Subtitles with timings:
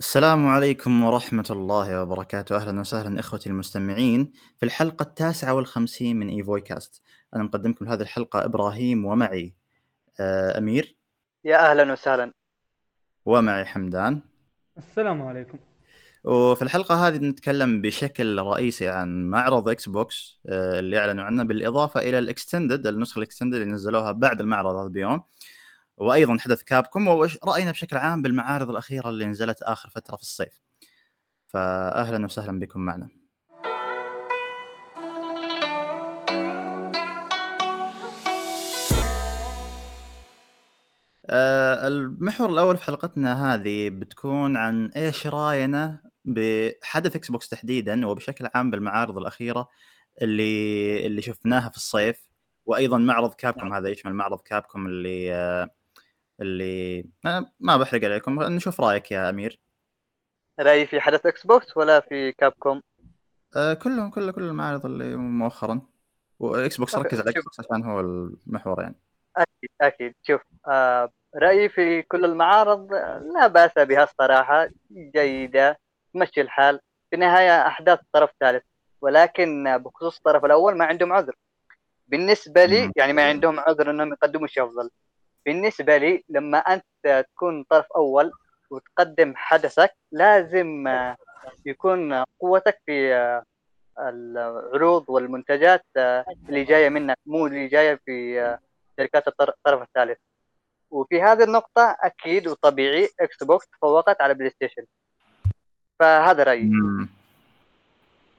[0.00, 2.56] السلام عليكم ورحمة الله وبركاته.
[2.56, 7.02] أهلا وسهلا إخوتي المستمعين في الحلقة التاسعة والخمسين من إيفوي كاست
[7.34, 9.54] أنا مقدمكم هذه الحلقة إبراهيم ومعي
[10.20, 10.96] آه، أمير.
[11.44, 12.32] يا أهلا وسهلا.
[13.24, 14.20] ومعي حمدان.
[14.78, 15.58] السلام عليكم.
[16.24, 22.00] وفي الحلقة هذه نتكلم بشكل رئيسي عن معرض إكس بوكس آه، اللي أعلنوا عنه بالإضافة
[22.00, 25.22] إلى ال extended النسخة ال extended اللي نزلوها بعد المعرض هذا بيوم.
[25.96, 30.62] وأيضا حدث كابكم وراينا بشكل عام بالمعارض الأخيرة اللي نزلت آخر فترة في الصيف.
[31.46, 33.08] فاهلا وسهلا بكم معنا.
[41.30, 48.48] آه، المحور الأول في حلقتنا هذه بتكون عن إيش رأينا بحدث إكس بوكس تحديدا وبشكل
[48.54, 49.68] عام بالمعارض الأخيرة
[50.22, 52.26] اللي اللي شفناها في الصيف.
[52.66, 55.68] وأيضا معرض كابكم هذا يشمل معرض كابكم اللي
[56.40, 57.04] اللي
[57.60, 59.60] ما بحرق عليكم نشوف رأيك يا أمير.
[60.60, 62.82] رأيي في حدث إكس بوكس ولا في كاب كوم؟
[63.56, 65.80] آه كلهم كل كل المعارض اللي مؤخرا.
[66.38, 68.94] واكس بوكس ركز على إكس بوكس عشان هو المحور يعني.
[69.36, 70.14] أكيد أكيد.
[70.22, 72.92] شوف آه رأيي في كل المعارض
[73.34, 75.78] لا بأس بها الصراحة جيدة
[76.14, 76.80] تمشي الحال.
[77.10, 78.62] في النهاية أحداث الطرف الثالث
[79.00, 81.34] ولكن بخصوص الطرف الأول ما عندهم عذر.
[82.08, 84.90] بالنسبة لي يعني ما عندهم عذر إنهم يقدموا شيء أفضل.
[85.46, 88.32] بالنسبة لي لما أنت تكون طرف أول
[88.70, 90.88] وتقدم حدثك لازم
[91.66, 93.42] يكون قوتك في
[93.98, 95.84] العروض والمنتجات
[96.48, 98.56] اللي جاية منك مو اللي جاية في
[98.96, 100.18] شركات الطرف الثالث.
[100.90, 104.84] وفي هذه النقطة أكيد وطبيعي إكس بوكس تفوقت على بلاي ستيشن
[105.98, 106.70] فهذا رأيي.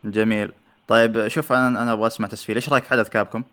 [0.03, 0.53] جميل.
[0.87, 2.55] طيب شوف أنا أنا أبغى أسمع تسفيل.
[2.55, 3.43] إيش رأيك حدث كابكم؟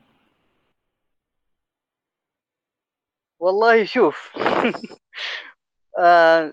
[3.39, 4.33] والله شوف.
[5.99, 6.53] آه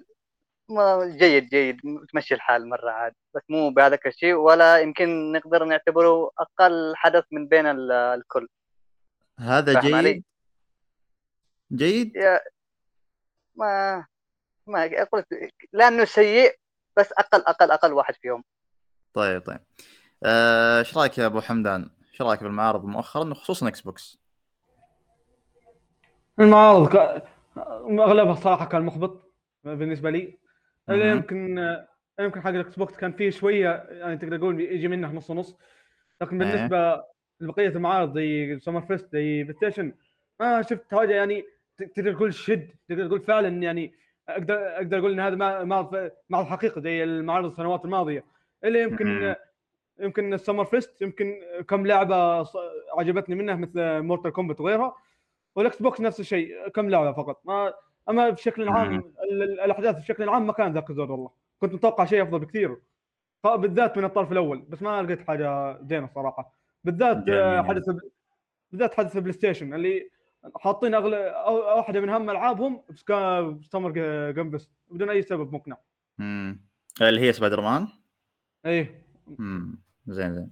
[1.03, 1.79] جيد جيد.
[2.13, 3.13] تمشي الحال مرة عاد.
[3.35, 8.47] بس مو بهذاك الشيء ولا يمكن نقدر نعتبره أقل حدث من بين الكل.
[9.39, 10.23] هذا جيد علي؟
[11.73, 12.13] جيد؟
[13.55, 14.05] ما
[14.67, 15.27] ما قلت
[15.73, 16.55] لأنه سيء
[16.97, 18.43] بس أقل أقل أقل واحد فيهم.
[19.13, 19.59] طيب طيب.
[20.23, 24.20] آه، إيش آه رأيك يا أبو حمدان؟ إيش رأيك بالمعارض مؤخرا خصوصا إكس بوكس؟
[26.39, 27.23] المعارض ك...
[27.99, 29.33] أغلبها الصراحه كان محبط
[29.63, 30.37] بالنسبة لي.
[30.89, 31.75] اللي يمكن
[32.19, 35.57] يمكن حق الاكس بوكس كان فيه شوية يعني تقدر تقول يجي منه نص ونص
[36.21, 36.53] لكن إيه.
[36.53, 37.03] بالنسبة
[37.39, 39.93] لبقية المعارض زي سمر فيست زي بلاي ستيشن
[40.39, 41.45] ما شفت حاجة يعني
[41.95, 43.93] تقدر تقول شد تقدر تقول فعلا يعني
[44.29, 48.23] أقدر أقدر أقول إن هذا معرض معرض حقيقي زي المعارض السنوات الماضية.
[48.63, 49.35] اللي يمكن
[49.99, 51.35] يمكن السمر فيست يمكن
[51.67, 52.47] كم لعبة
[52.97, 54.95] عجبتني منها مثل مورتال كومبات وغيرها.
[55.55, 57.73] والإكس بوكس نفس الشيء كم لعبه فقط؟ ما
[58.09, 61.31] أما بشكل عام الأحداث بشكل عام ما كان ذاك الزود والله.
[61.59, 62.77] كنت متوقع شيء أفضل بكثير.
[63.43, 66.53] بالذات من الطرف الأول بس ما لقيت حاجة زينة الصراحه
[66.83, 67.17] بالذات
[67.65, 67.89] حدث
[68.71, 70.09] بالذات حدث بلاي ستيشن اللي
[70.55, 71.45] حاطين اغلى
[71.77, 72.83] واحدة من أهم ألعابهم
[73.71, 73.91] سمر
[74.31, 75.77] جيم بس بدون أي سبب مقنع.
[76.19, 76.61] امم
[77.01, 77.87] اللي هي سبايدر مان؟
[78.65, 79.05] إيه.
[79.39, 80.51] امم زين زين.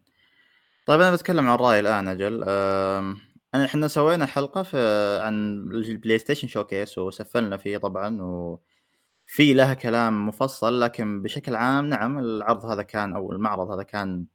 [0.86, 2.44] طيب أنا بتكلم عن الراي الآن أجل.
[2.48, 3.18] أم...
[3.56, 4.78] أنا إحنا سوينا حلقة في
[5.24, 5.34] عن
[5.72, 12.66] البلاي ستيشن showcase وسفلنا فيه طبعا وفي لها كلام مفصل لكن بشكل عام نعم العرض
[12.66, 14.26] هذا كان أو المعرض هذا كان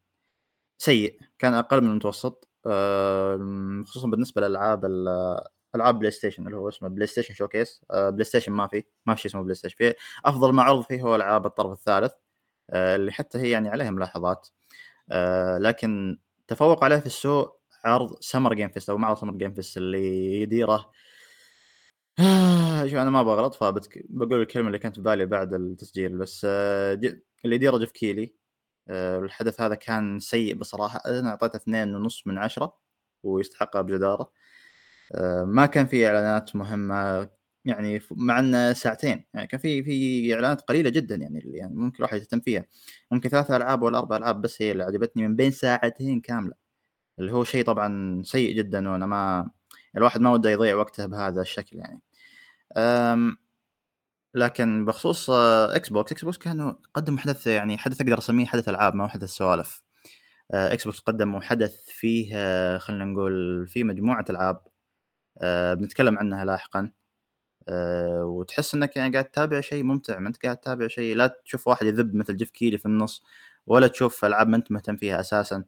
[0.78, 2.48] سيء كان أقل من المتوسط
[3.86, 4.84] خصوصا بالنسبة لالعاب
[5.74, 9.26] ألعاب بلاي ستيشن اللي هو اسمه بلاي ستيشن showcase بلاي ستيشن ما في ما في
[9.26, 12.12] اسمه بلاي ستيشن في أفضل ما عرض فيه هو ألعاب الطرف الثالث
[12.70, 14.48] آه، اللي حتى هي يعني عليها ملاحظات
[15.10, 19.76] آه، لكن تفوق عليه في السوق عرض سمر جيم فيست أو معرض سمر جيم فيست
[19.76, 20.90] اللي يديره.
[22.86, 26.94] شوف أنا ما بغلط فبقول الكلمة اللي كانت في بالي بعد التسجيل بس آه،
[27.44, 28.34] اللي يديره جيف كيلي
[28.88, 31.00] آه، الحدث هذا كان سيء بصراحة.
[31.06, 32.78] أنا أعطيته اثنين ونص من عشرة
[33.22, 34.32] ويستحقها بجدارة.
[35.14, 37.28] آه، ما كان في إعلانات مهمة
[37.64, 39.24] يعني مع إنه ساعتين.
[39.34, 42.64] يعني كان في في إعلانات قليلة جدا يعني اللي يعني ممكن الواحد يهتم فيها.
[43.10, 46.63] ممكن ثلاث ألعاب ولا أربع ألعاب بس هي اللي عجبتني من بين ساعتين كاملة.
[47.18, 49.50] اللي هو شيء طبعا سيء جدا وأنا ما
[49.96, 52.00] الواحد ما وده يضيع وقته بهذا الشكل يعني.
[54.34, 58.94] لكن بخصوص إكس بوكس إكس بوكس كانوا قدموا حدث يعني حدث أقدر أسميه حدث العاب
[58.94, 59.82] ما هو حدث سوالف.
[60.52, 64.60] إكس بوكس قدموا حدث فيه خلينا نقول فيه مجموعة ألعاب
[65.78, 66.90] بنتكلم عنها لاحقا.
[68.22, 71.86] وتحس إنك يعني قاعد تتابع شيء ممتع ما أنت قاعد تتابع شيء لا تشوف واحد
[71.86, 73.24] يذب مثل جيف كيلي في النص
[73.66, 75.56] ولا تشوف ألعاب ما أنت مهتم فيها أساسا.
[75.56, 75.64] آه،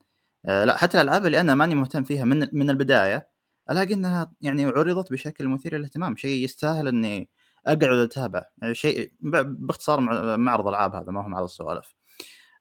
[0.46, 3.28] لا حتى الألعاب اللي أنا ماني مهتم فيها من من البداية
[3.70, 7.28] ألاقي إنها يعني عرضت بشكل مثير للاهتمام شيء يستاهل إني
[7.66, 10.00] أقعد أتابع يعني شيء باختصار
[10.36, 11.94] معرض ألعاب هذا ما هو معرض السوالف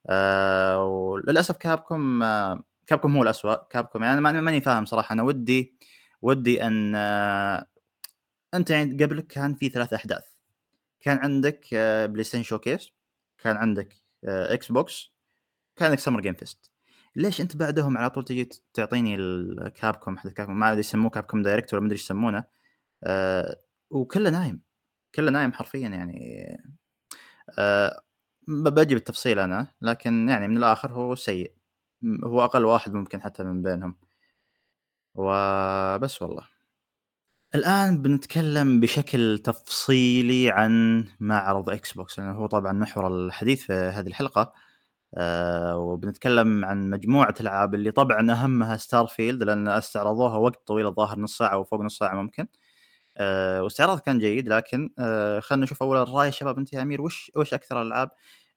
[0.08, 5.12] آه وللأسف كابكم آه كابكم هو الاسوء كابكم يعني ماني فاهم صراحة.
[5.12, 5.76] أنا ودي
[6.22, 7.66] ودي أن آه
[8.54, 10.24] أنت يعني قبلك كان في ثلاث أحداث.
[11.00, 12.92] كان عندك آه بلاي ستيشن showcase
[13.38, 15.12] كان عندك آه إكس بوكس
[15.76, 16.70] كان عندك سمر جيم فيست
[17.16, 21.74] ليش أنت بعدهم على طول تجي تعطيني الكابكوم حدث كابكوم ما أدري يسموه كابكوم Direct
[21.74, 22.44] ولا ما أدري يسمونه.
[23.04, 23.60] آه
[23.90, 24.60] وكله نايم
[25.14, 26.46] كله نايم حرفيا يعني.
[27.58, 28.00] آه
[28.48, 31.52] بجي بالتفصيل أنا لكن يعني من الآخر هو سيء.
[32.24, 33.96] هو أقل واحد ممكن حتى من بينهم.
[35.14, 36.48] وبس والله.
[37.54, 44.06] الآن بنتكلم بشكل تفصيلي عن معرض إكس بوكس لأنه هو طبعا محور الحديث في هذه
[44.06, 44.65] الحلقة.
[45.14, 51.38] آه وبنتكلم عن مجموعة ألعاب اللي طبعا أهمها Starfield لأن استعرضوها وقت طويل الظاهر نص
[51.38, 52.46] ساعة وفوق نص ساعة ممكن.
[53.16, 56.32] آه واستعراض كان جيد لكن آه خلينا نشوف أول الرأي.
[56.32, 58.10] شباب أنت يا أمير وش وش أكثر الألعاب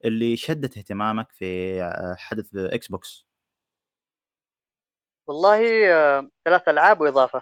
[0.05, 3.25] اللي شدت اهتمامك في آه، حدث Xbox؟
[5.27, 7.41] والله آه، ثلاث ألعاب وإضافة.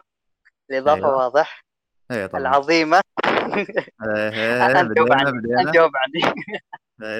[0.71, 1.17] الإضافة أيوة.
[1.17, 1.63] واضح.
[2.11, 2.41] أيوة طبعا.
[2.41, 3.01] العظيمة.
[4.01, 6.59] عني نجاوب عني إيه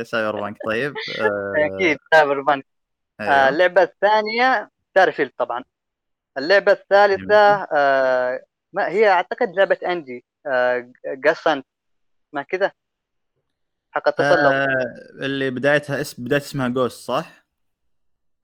[0.04, 0.58] سايبر بانك.
[0.66, 0.94] طيب
[1.76, 2.66] أكيد سايبر بانك.
[3.22, 3.50] أيوة.
[3.50, 5.64] اللعبة الثانية ستارفيلد طبعا.
[6.38, 8.44] اللعبة الثالثة آه
[8.74, 10.92] ما هي أعتقد لعبة انجي آه
[11.26, 11.66] قصنت
[12.34, 12.72] ما كذا
[13.92, 14.68] حق التسلق آه
[15.22, 17.46] اللي بدايتها اسم بداية اسمها جوست صح؟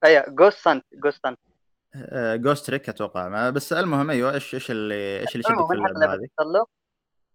[0.04, 1.38] أيوه جوست سانت جوست سانت
[2.42, 6.66] جوست تريك أتوقع بس المهم أيوه إيش إيش اللي إيش اللي شدك في اللعبة هذه؟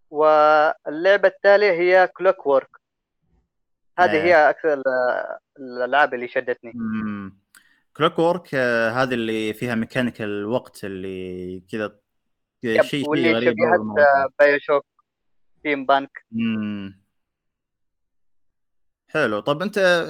[0.10, 2.79] واللعبة التالية هي Clockwork
[4.00, 4.24] هذه آه.
[4.24, 4.82] هي أكثر
[5.60, 6.74] الألعاب اللي شدتني.
[7.98, 12.00] Clockwork آه هذه اللي فيها mechanical وقت اللي كذا
[12.64, 13.56] شيء شيء غريب
[14.40, 14.86] BioShock
[15.64, 16.26] steampunk
[19.08, 19.40] حلو.
[19.40, 20.06] طب أنت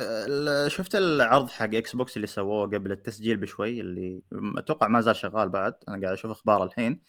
[0.68, 4.22] شفت العرض حق Xbox اللي سووه قبل التسجيل بشوي؟ اللي
[4.58, 5.74] أتوقع ما زال شغال بعد.
[5.88, 7.02] أنا قاعد أشوف أخبار الحين.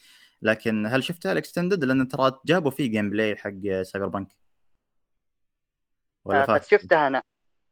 [0.43, 4.40] لكن هل شفتها ال extended لأن ترى جابوا فيه gameplay حق Cyberpunk
[6.25, 7.23] ولا قد شفتها أنا.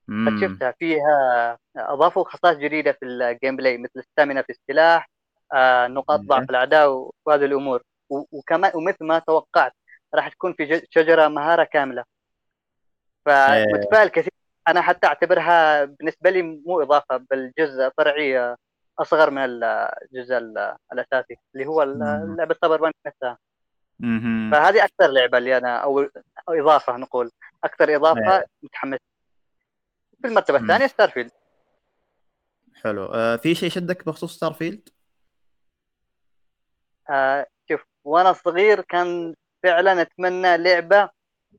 [0.08, 0.74] قد شفتها.
[0.78, 5.10] فيها أضافوا خصائص جديدة في ال gameplay مثل ال stamina في السلاح
[5.52, 7.82] آه، نقاط ضعف الأعداء وهذه الأمور.
[8.10, 9.72] وكمان ومثل ما توقعت
[10.14, 12.04] راح تكون في شجرة مهارة كاملة.
[13.26, 14.32] فمتفائل كثير.
[14.68, 18.56] أنا حتى أعتبرها بالنسبة لي مو إضافة بل جزء فرعي
[18.98, 20.36] أصغر من الجزء
[20.92, 21.82] الأساسي اللي هو
[22.38, 23.38] لعبة Cyberpunk نفسها
[24.52, 26.08] فهذه أكثر لعبة اللي أنا أو,
[26.48, 27.30] إضافة نقول.
[27.64, 28.98] أكثر إضافة متحمس.
[30.22, 31.30] في المرتبة الثانية Starfield
[32.82, 33.04] حلو.
[33.04, 34.88] آه في شيء شدك بخصوص Starfield؟
[37.10, 41.10] آه شوف وأنا صغير كان فعلا أتمنى لعبة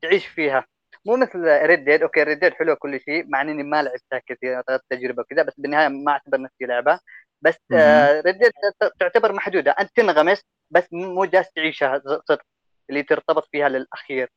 [0.02, 0.64] تعيش فيها.
[1.04, 4.62] مو مثل Red Dead okay Red Dead حلوة كل شيء مع إني ما لعبتها كثير
[4.90, 7.00] تجربة وكذا بس بالنهاية ما أعتبر نفسي لعبة.
[7.42, 8.52] بس آه Red Dead
[9.00, 9.70] تعتبر محدودة.
[9.70, 12.42] أنت تنغمس بس مو جالس تعيشها صدق.
[12.90, 14.30] اللي ترتبط فيها للأخير.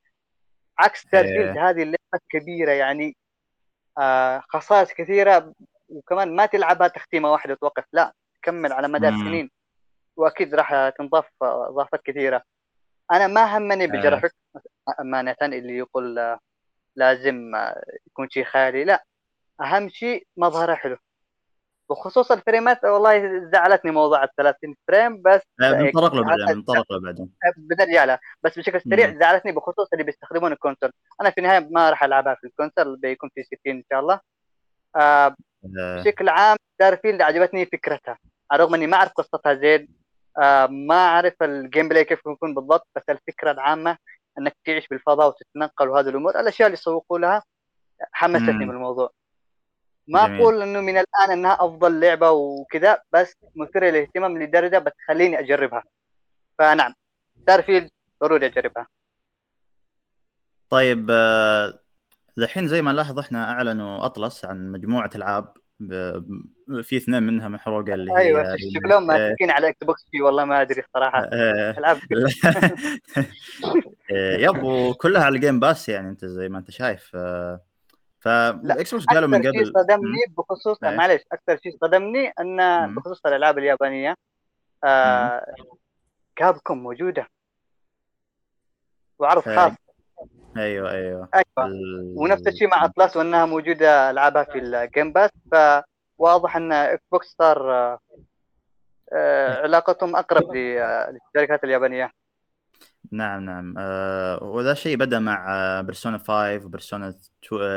[0.79, 1.69] عكس Starfield إيه.
[1.69, 3.17] هذه اللعبة كبيرة يعني
[3.97, 5.53] آه خصائص كثيرة
[5.89, 9.51] وكمان ما تلعبها تختيمه واحدة وتوقف لا تكمل على مدى سنين
[10.17, 12.43] وأكيد راح تنضاف إضافات كثيرة.
[13.11, 14.31] أنا ما همني بجرافيك
[14.99, 16.37] أمانة اللي يقول
[16.95, 17.51] لازم
[18.07, 19.05] يكون شيء خيالي لا
[19.61, 20.97] أهم شيء مظهره حلو.
[21.93, 26.99] بخصوص ال frameات والله زعلتني موضوع ال 30 frame بس بنطرق له بعدين بنطرق له
[26.99, 27.29] بعدين.
[27.57, 30.91] بنرجع لها بس بشكل سريع زعلتني بخصوص اللي بيستخدمون ال console.
[31.21, 34.19] أنا في النهاية ما راح ألعبها في ال console بيكون في 60 إن شاء الله.
[34.95, 38.17] آه بشكل عام Starfield عجبتني فكرتها.
[38.51, 39.87] على الرغم إني ما أعرف قصتها زين
[40.37, 43.97] آه ما أعرف ال gameplay كيف يكون بالضبط بس الفكرة العامة
[44.39, 47.43] إنك تعيش بالفضاء وتتنقل وهذه الأمور الأشياء اللي سوقوا لها
[48.11, 49.11] حمستني بالموضوع.
[50.07, 50.41] ما جميل.
[50.41, 55.83] أقول إنه من الآن إنها أفضل لعبة وكذا بس مثيرة للاهتمام لدرجه بتخليني أجربها.
[56.59, 56.93] فنعم
[57.41, 57.89] ستارفيلد
[58.23, 58.87] ضروري أجربها.
[60.69, 61.11] طيب
[62.37, 65.53] الحين زي ما نلاحظ إحنا أعلنوا أطلس عن مجموعة ألعاب
[66.81, 71.19] في اثنين منها محروقة اللي أيوه شكلهم ماسكين على Xbox في والله ما أدري الصراحه
[71.33, 71.75] آه.
[71.77, 71.97] ألعاب
[74.11, 77.15] آه، yep وكلها على ال Game Pass يعني أنت زي ما أنت شايف.
[78.27, 82.57] آه، ف Xbox قالوا من قبل أكثر شيء صدمني بخصوص معلش أكثر شيء صدمني إن
[82.95, 84.15] بخصوص الألعاب اليابانية
[84.83, 85.55] آه
[86.35, 87.27] Capcom موجودة.
[89.19, 89.71] وعرض خاص.
[90.57, 91.29] أيوه أيوه.
[91.33, 91.67] أيوه.
[91.67, 92.13] ال...
[92.17, 95.29] ونفس الشيء مع Atlus وإنها موجودة ألعابها في ال Game Pass
[96.19, 97.71] فواضح إن Xbox صار
[99.13, 102.11] آه، علاقتهم أقرب للشركات اليابانية.
[103.11, 103.75] نعم نعم.
[103.77, 107.15] آه وذا الشيء بدأ مع Persona 5 و Persona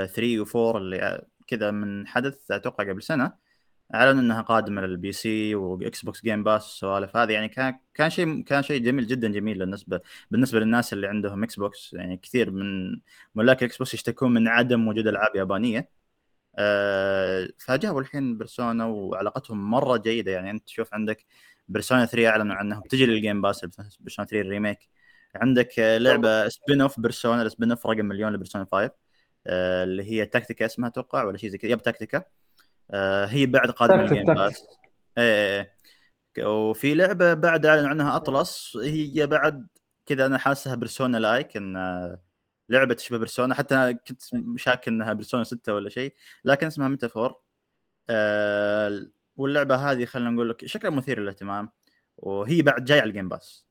[0.07, 3.47] 3 و4 اللي كذا من حدث أتوقع قبل سنة
[3.95, 8.43] اعلنوا إنها قادمة لل PC و Xbox Game Pass والسوالف هذه يعني كان كان شيء
[8.43, 13.01] كان شيء جميل جدا جميل بالنسبة بالنسبة للناس اللي عندهم Xbox يعني كثير من
[13.35, 15.91] ملاك ال Xbox يشتكون من عدم وجود ألعاب يابانية.
[16.59, 20.33] آه فجابوا الحين Persona وعلاقتهم مرة جيدة.
[20.33, 21.27] يعني أنت تشوف عندك
[21.69, 23.65] Persona 3 أعلنوا عنها بتجي لل Game Pass
[24.01, 24.79] Persona 3 ال remake
[25.43, 28.91] عندك لعبة spin-off Persona ال spin-off رقم مليون ل Persona 5
[29.47, 31.71] آه اللي هي Tactica اسمها أتوقع ولا شيء زي كذا.
[31.71, 32.23] yep Tactica
[32.91, 34.67] آه هي بعد قادمة ال Game Pass
[35.19, 35.77] إيه
[36.39, 39.67] وفي لعبة بعد أعلن عنها Atlus هي بعد
[40.07, 41.77] كذا أنا حاسها Persona-like ان
[42.69, 44.23] لعبة تشبه Persona حتى أنا كنت
[44.57, 46.15] شاك إنها Persona 6 ولا شيء
[46.45, 47.35] لكن اسمها Metaphor
[48.11, 51.71] آه واللعبة هذه خلينا نقول لك شكلها مثير للاهتمام
[52.17, 53.66] وهي بعد جاي على ال Game Pass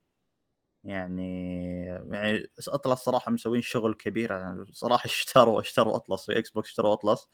[0.86, 6.94] يعني يعني Atlus صراحة مسوين شغل كبير يعني صراحة اشتروا اشتروا Atlus في Xbox اشتروا
[6.93, 7.29] Atlus.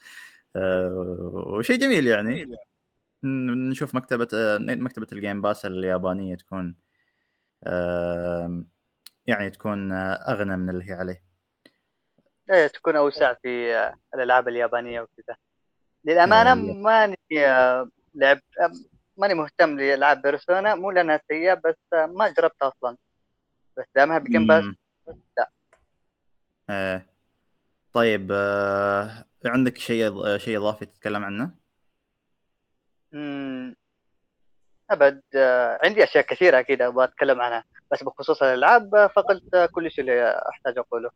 [0.55, 2.57] آه وشيء جميل يعني.
[3.23, 6.75] نشوف مكتبة آه مكتبة ال Game Pass اليابانية تكون
[7.63, 8.63] آه
[9.27, 11.23] يعني تكون أغنى من اللي هي عليه.
[12.51, 13.75] إيه تكون أوسع في
[14.15, 15.35] الألعاب اليابانية وكذا.
[16.05, 17.17] للأمانة ماني
[18.15, 18.39] لعب
[19.17, 22.97] ماني مهتم لألعاب بيرسونا مو لأنها سيئة بس ما جربتها أصلا.
[23.81, 24.63] بس دامها بجيم باس
[25.37, 25.49] لا
[26.69, 27.05] إيه
[27.93, 31.51] طيب آه عندك شيء شيء إضافي تتكلم عنه؟
[33.13, 33.75] امم
[34.89, 40.01] أبد آه عندي أشياء كثيرة أكيد أبغى أتكلم عنها بس بخصوص الألعاب فقلت كل شيء
[40.01, 41.09] اللي أحتاج أقوله.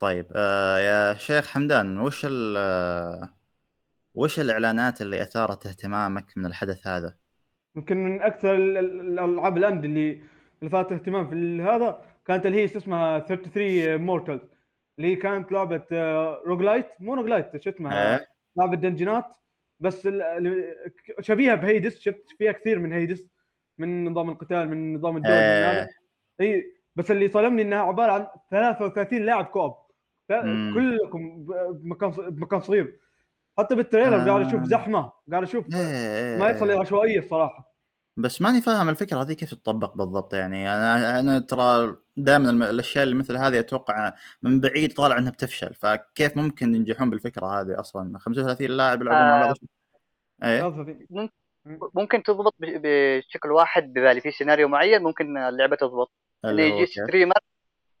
[0.00, 3.28] طيب آه يا شيخ حمدان وش ال
[4.14, 7.14] وش الإعلانات اللي أثارت اهتمامك من الحدث هذا؟
[7.76, 10.22] يمكن من أكثر الألعاب الاند اللي
[10.62, 14.40] اللي اثارت اهتمام في هذا كانت اللي هي اسمها 33 مورتال
[14.98, 15.82] اللي كانت لعبة
[16.46, 18.26] roguelite مو roguelite شو اسمها؟ أه.
[18.56, 19.36] لعبة dungeonات
[19.80, 20.08] بس
[21.20, 21.98] شبيهة ب Hades.
[21.98, 23.26] شفت فيها كثير من Hades
[23.78, 25.88] من نظام القتال من نظام الدول أه.
[26.40, 26.64] إي
[26.96, 29.74] بس اللي صدمني إنها عبارة عن 33 لاعب co-op.
[30.74, 32.98] كلكم بمكان بمكان صغير.
[33.58, 34.26] حتى بال trailer آه.
[34.26, 37.65] قاعد أشوف زحمة قاعد أشوف إيه ما يصل عشوائية الصراحة.
[38.16, 40.74] بس ماني فاهم الفكرة هذه كيف تطبق بالضبط يعني.
[40.74, 45.74] أنا أنا ترى دائما الأشياء اللي مثل هذه أتوقع من بعيد طالع إنها بتفشل.
[45.74, 49.56] فكيف ممكن ينجحون بالفكرة هذه أصلا؟ 35 لاعب يلعبون مع بعض؟
[50.42, 51.30] إيه؟
[51.94, 56.12] ممكن تضبط بشكل واحد ببالي في سيناريو معين ممكن اللعبة تضبط.
[56.44, 57.38] اللي يجي streamer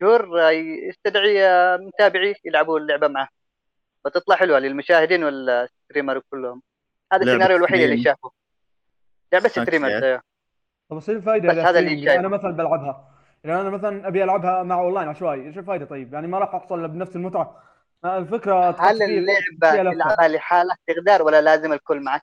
[0.00, 0.50] مشهور
[0.88, 1.38] يستدعي
[1.78, 3.28] متابعيه يلعبوا اللعبة معه.
[4.04, 6.62] فتطلع حلوة للمشاهدين وال streamer كلهم.
[7.12, 8.45] هذا السيناريو الوحيد اللي شافه.
[9.32, 10.22] لعبه streamer أيوه
[10.88, 12.20] طب إيش الفائده بس هذا اللي شايف.
[12.20, 13.08] أنا مثلا بلعبها.
[13.44, 15.46] يعني أنا مثلا أبي ألعبها مع أونلاين عشوائي.
[15.46, 17.62] إيش الفائده طيب؟ يعني ما راح أحصل بنفس المتعة.
[18.04, 22.22] الفكرة هل اللعبة تلعبها لحالك تقدر ولا لازم الكل معك؟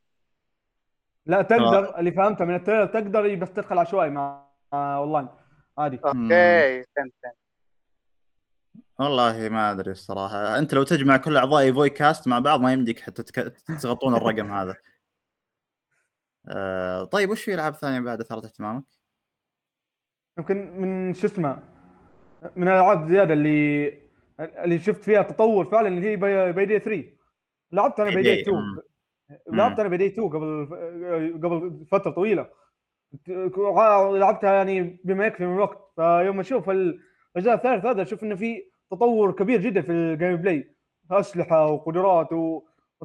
[1.25, 1.99] لا تقدر.
[1.99, 5.27] اللي فهمته من ال trailer تقدر بس تدخل عشوائي مع أونلاين.
[5.77, 5.99] عادي.
[6.05, 7.13] okay فهمت.
[8.99, 10.57] والله ما أدري الصراحة.
[10.57, 13.23] أنت لو تجمع كل أعضاء فوي كاست مع بعض ما يمديك حتى
[13.81, 14.75] تغطون الرقم هذا.
[16.47, 18.83] آه طيب وش في ألعاب ثانية بعد أثارت اهتمامك؟
[20.37, 21.59] يمكن من شو اسمه
[22.55, 23.87] من الالعاب زيادة اللي
[24.39, 26.15] اللي شفت فيها تطور فعلا اللي هي
[26.53, 27.03] Payday 3
[27.71, 28.57] لعبت أنا Payday 2
[29.51, 30.65] لعبت أنا Payday 2 قبل
[31.43, 32.49] قبل فترة طويلة.
[34.11, 35.91] لعبتها يعني بما يكفي من الوقت.
[35.95, 40.75] فيوم أشوف الجزء الثالث هذا أشوف إنه في تطور كبير جدا في ال gameplay
[41.11, 42.29] أسلحة وقدرات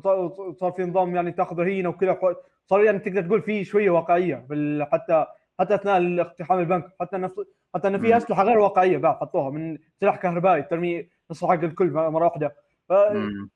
[0.07, 2.19] وصار في نظام يعني تاخذ رهينه وكذا
[2.67, 4.47] صار يعني تقدر تقول في شوية واقعية
[4.93, 5.27] حتى
[5.61, 7.35] حتى أثناء اقتحام البنك حتى نفس
[7.75, 11.91] حتى انه في أسلحة غير واقعية بعد حطوها من سلاح كهربائي ترمي نص حق الكل
[11.91, 12.57] مرة واحدة.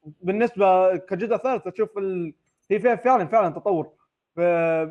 [0.04, 2.34] بالنسبة كجزء ثالث أشوف ال...
[2.70, 3.90] هي فيها فعلا فعلا تطور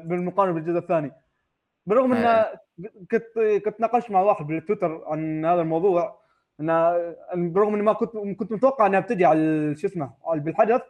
[0.05, 1.11] بالمقارنة بالجزء الثاني.
[1.85, 2.45] بالرغم إن
[3.11, 6.21] كنت كنت ناقشت مع واحد بالتويتر عن هذا الموضوع
[6.59, 10.81] ان برغم اني ما كنت كنت متوقع إنها بتجي على شو اسمه بالحدث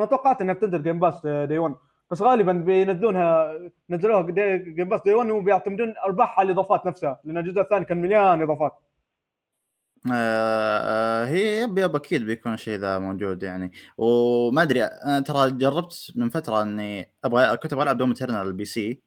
[0.00, 1.74] ما توقعت إنها بتنزل Game Pass day 1
[2.10, 3.58] بس غالبا بينزلونها
[3.90, 4.22] نزلوها
[4.56, 8.72] Game Pass day 1 وبيعتمدون ارباحها على الإضافات نفسها لأن الجزء الثاني كان مليان إضافات.
[10.06, 10.78] آه,
[11.22, 13.72] آه، هي yep أكيد بيكون الشيء ذا موجود يعني.
[13.98, 18.64] وما أدري أنا ترى جربت من فترة إني أبغى كنت أبغى ألعب Doom Eternal ال
[18.64, 19.02] PC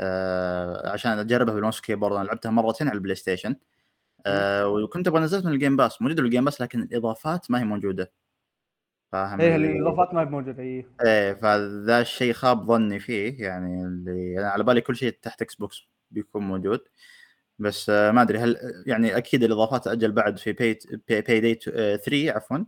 [0.00, 2.16] آه عشان أجربها بال mouse keyboard.
[2.16, 3.56] أنا لعبتها مرتين على ال PlayStation.
[4.26, 7.60] آه وكنت أبغى نزلت من ال Game Pass موجودة بال Game Pass لكن الإضافات ما
[7.60, 8.12] هي موجودة.
[9.12, 10.86] فاهم إيه الاضافات ما هي موجوده إيه.
[11.04, 15.88] إيه فذا الشيء خاب ظني فيه يعني اللي أنا على بالي كل شيء تحت Xbox
[16.10, 16.80] بيكون موجود.
[17.58, 20.78] بس آه، ما أدري هل يعني أكيد الإضافات تأجل بعد في Pay
[21.08, 22.58] Payday 3 عفوا.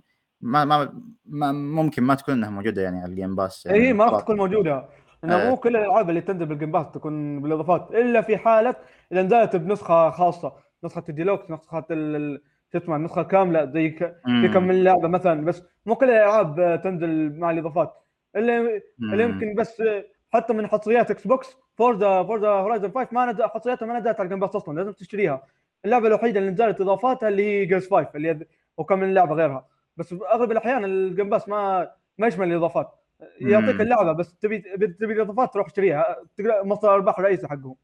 [0.41, 3.93] ما ما ما ممكن ما تكون إنها موجودة يعني على ال Game Pass يعني اي
[3.93, 4.89] ما راح تكون موجودة.
[5.23, 5.51] لأنه آه.
[5.51, 8.75] مو كل الألعاب اللي تنزل بال Game Pass تكون بالإضافات إلا في حالة
[9.13, 10.53] إذا نزلت بنسخة خاصة
[10.85, 13.91] نسخة الديلوكس نسخة ال- شو اسمه النسخة كاملة زي.
[13.91, 17.95] في كم من لعبة مثلا بس مو كل الألعاب آه، تنزل مع الإضافات
[18.37, 19.23] اللي اللي.
[19.25, 23.99] يمكن بس آه، حتى من حصريات Xbox Forza Forza Horizon 5 ما نزل حصرياتها ما
[23.99, 25.43] نزلت على ال Game Pass أصلا لازم تشتريها
[25.85, 28.39] اللعبة الوحيدة اللي نزلت إضافاتها اللي هي Gears 5 اللي هي
[28.77, 32.95] وكم من لعبة غيرها بس أغلب الأحيان ال Game Pass ما ما يشمل الإضافات
[33.41, 33.81] يعطيك.
[33.81, 36.17] اللعبة بس تبي تبي الإضافات تروح تشتريها
[36.65, 37.77] مصدر الارباح الرئيسي حقهم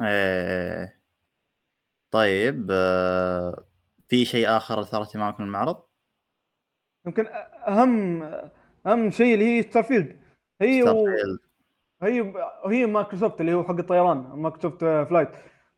[0.00, 1.00] إيه.
[2.10, 3.64] طيب آه،
[4.14, 5.82] في شيء آخر اثار اهتمامك من المعرض؟
[7.06, 7.26] يمكن
[7.68, 8.22] أهم
[8.86, 10.20] أهم شيء اللي هي Starfield
[10.60, 11.06] هي و...
[12.02, 12.34] هي
[12.66, 15.28] هي مايكروسوفت اللي هو حق الطيران Microsoft Flight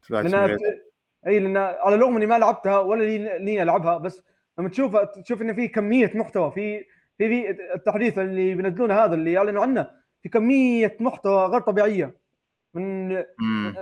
[0.01, 0.83] Flight Simulator.
[1.27, 4.23] إي لأن على الرغم إني ما لعبتها ولا لي لي ألعبها بس
[4.59, 6.85] لما تشوف تشوف إن في كمية محتوى في
[7.19, 9.91] في في التحديث اللي بينزلونه هذا اللي يعلنوا عنه
[10.23, 12.17] في كمية محتوى غير طبيعية
[12.77, 13.09] من.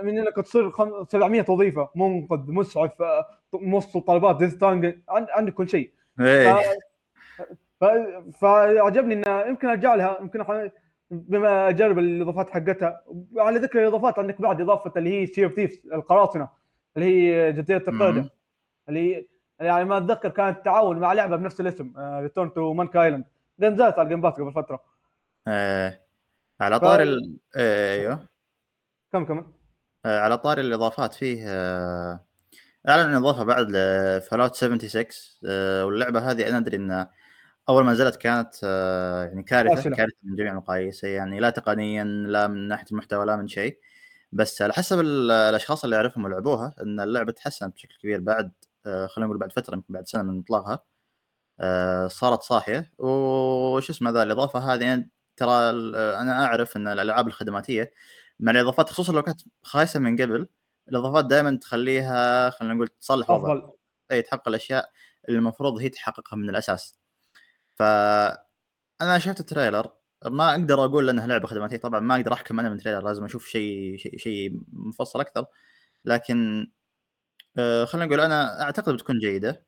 [0.03, 5.69] من إنك تصير خم- 700 وظيفة منقذ مسعف آه، موصل طلبات ديث تانج عندك كل
[5.69, 6.55] شيء إيه.
[7.81, 7.85] ف...
[8.41, 10.67] فعجبني انه يمكن أرجع لها يمكن أح...
[11.11, 13.01] بما أجرب الإضافات حقتها
[13.33, 16.49] وعلى ذكر الإضافات عندك بعد إضافة اللي هي Sea of Thieves القراصنة
[16.97, 18.29] اللي هي جزيرة القردة.
[18.89, 19.25] اللي هي
[19.59, 23.25] يعني ما أتذكر كانت تعاون مع لعبة بنفس الاسم Return to Monkey Island
[23.59, 24.81] نزلت على ال Game Pass قبل فترة
[25.47, 26.01] إيه.
[26.61, 27.37] على ف- طاري ال...
[27.57, 28.19] إيه، أيوه
[29.13, 29.53] كم كم؟
[30.05, 32.25] آه، على طاري الإضافات فيه آه،
[32.89, 33.71] أعلن عن اضافه بعد
[34.53, 35.05] 76
[35.45, 37.07] آه، واللعبة هذه أنا أدري إن
[37.69, 39.95] أول ما نزلت كانت آه، يعني كارثة فاشلة.
[39.95, 43.79] كارثة من جميع المقاييس يعني لا تقنيا لا من ناحية المحتوى لا من شيء.
[44.31, 48.51] بس على حسب ال- الأشخاص اللي اعرفهم ولعبوها إن اللعبة تحسنت بشكل كبير بعد
[48.85, 50.79] آه، خلينا نقول بعد فترة يمكن بعد سنة من إطلاقها
[51.59, 52.91] آه، صارت صاحية.
[52.99, 55.69] وش اسمه ذا الإضافة هذه يعني ترى
[56.21, 57.91] أنا أعرف إن الألعاب الخدماتية
[58.39, 60.47] مع الإضافات خصوصا لو كانت خايسة من قبل
[60.89, 63.71] الإضافات دائما تخليها خلينا نقول تصلح أفضل.
[64.11, 64.89] إي تحقق الأشياء
[65.27, 66.99] اللي المفروض هي تحققها من الأساس.
[67.75, 67.83] ف
[69.01, 69.91] أنا شفت ال trailer
[70.25, 73.47] ما أقدر أقول إنها لعبة خدماتية طبعا ما أقدر أحكم أنا من trailer لازم أشوف
[73.47, 75.45] شيء شيء شيء مفصل أكثر.
[76.05, 76.67] لكن
[77.57, 79.65] آه خلينا نقول أنا أعتقد بتكون جيدة.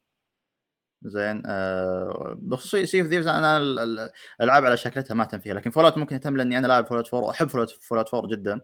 [1.02, 4.10] زين آه بخصوص Sea of Thieves أنا ال- ال-
[4.42, 7.28] الألعاب على شكلتها ما اهتم فيها لكن Fallout ممكن اهتم لأني أنا لاعب Fallout 4
[7.28, 8.62] واحب Fallout Fallout 4 جدا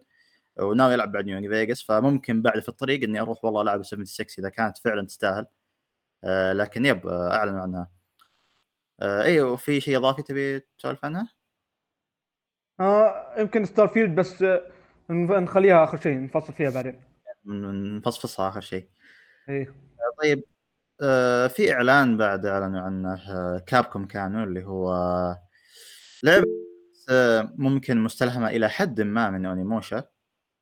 [0.59, 4.49] وناوي ألعب بعد New Vegas فممكن بعد في الطريق إني أروح والله ألعب 76 إذا
[4.49, 5.45] كانت فعلا تستاهل
[6.23, 7.91] آه لكن yep اعلنوا عنها.
[9.01, 11.27] آه أيوه وفي شيء إضافي تبي تسولف عنها؟
[12.79, 14.71] آه يمكن Starfield بس آه،
[15.09, 17.01] نخليها آخر شيء نفصل فيها بعدين.
[17.97, 18.89] نفصفصها آخر شيء.
[19.49, 19.75] إيه.
[20.21, 20.43] طيب
[21.01, 24.93] آه في إعلان بعد أعلنوا عنه آه Capcom كانوا اللي هو
[26.23, 26.45] لعبة
[27.09, 30.03] آه ممكن مستلهمة إلى حد ما من Onimusha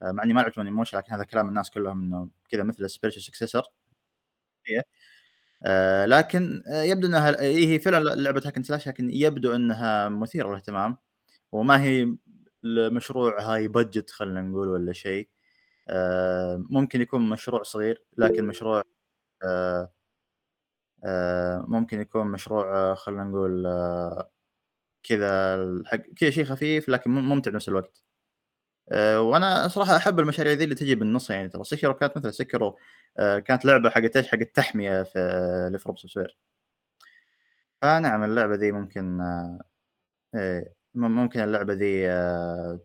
[0.04, 3.22] آه مع إني ما لعبت Onimusha لكن هذا كلام الناس كلهم إنه كذا مثل spiritual
[3.22, 3.64] successor
[5.66, 10.10] آه لكن آه يبدو إنها إيه، هي فعلا لعبة hack and slash لكن يبدو إنها
[10.10, 10.98] مثيرة للاهتمام
[11.52, 12.16] وما هي
[12.66, 15.30] المشروع high budget خلينا نقول ولا شيء.
[15.90, 18.84] آه ممكن يكون مشروع صغير لكن مشروع آه
[19.46, 19.92] آه
[21.68, 24.32] ممكن يكون مشروع آه خلينا نقول آه
[25.04, 28.04] كذا الحق كذا شيء خفيف لكن مم- ممتع بنفس الوقت.
[28.92, 32.78] آه وأنا صراحة أحب المشاريع ذي اللي تجي بالنص يعني ترى Sekiro كانت مثل Sekiro
[33.18, 36.28] آه كانت لعبة حقت إيش؟ حقت تحمية في آه ل FromSoft
[37.82, 39.60] فنعم اللعبة ذي ممكن آه
[40.36, 42.80] إيه، مم- ممكن اللعبة ذي آه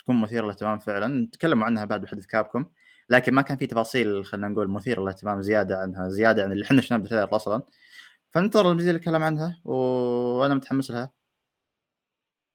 [0.00, 1.28] تكون مثيرة للاهتمام فعلا.
[1.32, 2.66] تكلموا عنها بعد بحدث Capcom
[3.10, 6.80] لكن ما كان في تفاصيل خلينا نقول مثيرة للاهتمام زيادة عنها زيادة عن اللي إحنا
[6.80, 7.62] شفناه بال trailer أصلا.
[8.30, 11.10] فننتظر المزيد الكلام عنها وأنا متحمس لها.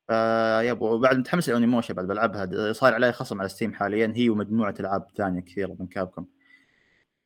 [0.08, 2.74] ف yep وبعد متحمس ل Onimusha بعد بلعبها.
[2.74, 6.26] صاير عليها خصم على Steam حاليا هي ومجموعة ألعاب ثانية كثيرة من Capcom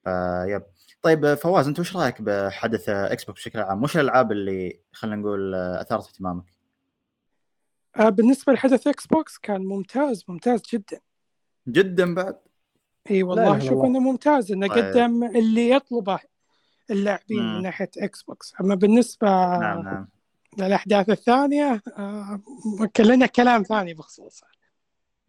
[0.04, 0.64] ف yep
[1.02, 6.08] طيب فواز أنت وش رأيك بحدث Xbox بشكل عام؟ وش الألعاب اللي خلينا نقول أثارت
[6.08, 6.46] اهتمامك؟
[8.00, 11.00] آه، بالنسبة لحدث Xbox كان ممتاز ممتاز جدا.
[11.68, 12.38] جدا بعد.
[13.12, 13.86] إي والله أشوف.
[13.86, 14.86] إنه ممتاز إنه طيب.
[14.86, 16.20] قدم اللي يطلبه
[16.92, 17.44] اللاعبين.
[17.56, 20.08] من ناحية Xbox أما بالنسبة نعم نعم
[20.58, 22.40] للأحداث الثانية آه،
[22.96, 24.50] كلنا كلام ثاني بخصوصها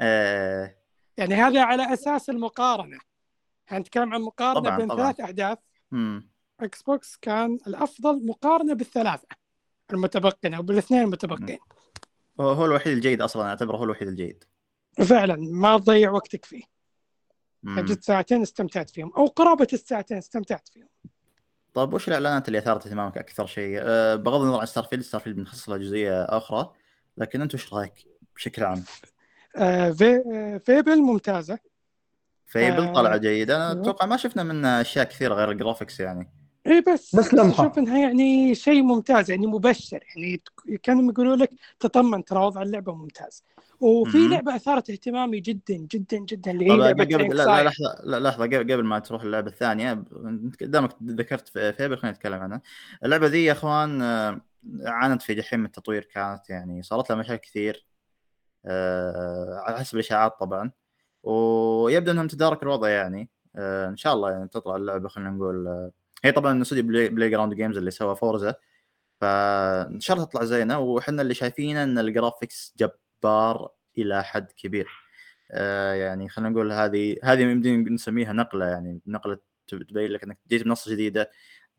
[0.01, 0.75] آه
[1.17, 2.99] يعني هذا على أساس المقارنة
[3.71, 5.05] يعني نتكلم عن مقارنة طبعاً، بين طبعاً.
[5.05, 5.59] ثلاث أحداث
[5.91, 6.31] مم.
[6.61, 9.29] Xbox كان الأفضل مقارنة بالثلاثة
[9.93, 11.59] المتبقين أو بالاثنين المتبقين
[12.41, 14.45] هو هو الوحيد الجيد أصلا أعتبره هو الوحيد الجيد
[15.09, 16.62] فعلا ما تضيع وقتك فيه
[17.64, 20.88] جت ساعتين استمتعت فيهم أو قرابة الساعتين استمتعت فيهم
[21.75, 25.68] طيب وش الإعلانات اللي أثارت اهتمامك أكثر شيء؟ أه بغض النظر عن Starfield، Starfield بنخصص
[25.68, 26.73] لها جزئية أخرى،
[27.16, 27.92] لكن أنت وش رأيك
[28.37, 28.85] بشكل عام؟
[29.57, 30.23] آه في
[30.66, 31.59] Fable ممتازة
[32.47, 33.83] Fable آه، طلعه جيدة، أنا أيوه.
[33.83, 36.38] أتوقع ما شفنا منها أشياء كثيرة غير ال graphics يعني.
[36.66, 37.64] اي بس بس لمحة.
[37.64, 40.42] أشوف إنها يعني شيء ممتاز يعني مبشر يعني
[40.83, 43.42] كانوا يقولوا لك تطمن ترى وضع اللعبة ممتاز
[43.81, 44.31] وفي مم.
[44.33, 47.62] لعبة أثارت اهتمامي جدا جدا جدا اللي هي لعبة قبل لا, لا.
[47.62, 50.05] لحظة لا لحظة قبل قبل ما تروح اللعبه الثانية
[50.61, 52.61] قدامك ذكرت في- Fable خلينا نتكلم عنها.
[53.05, 54.40] اللعبة ذي يا أخوان آه،
[54.85, 57.87] عانت في جحيم التطوير كانت يعني صارت لها مشاكل كثير
[58.66, 60.71] آه، على حسب الإشاعات طبعا
[61.23, 65.90] ويبدو إنهم تدارك الوضع يعني آه، إن شاء الله يعني تطلع اللعبة خلينا نقول
[66.24, 68.55] هي طبعا استوديو Play, Playground Games اللي سوى Forza
[69.20, 74.88] فإن شاء الله تطلع زينة وحنا اللي شايفينه إن ال graphics جبار إلى حد كبير
[75.50, 80.88] آه، يعني خلينا نقول هذه هذه نسميها نقلة يعني نقلة تبين لك إنك جيت بنص
[80.88, 81.31] جديدة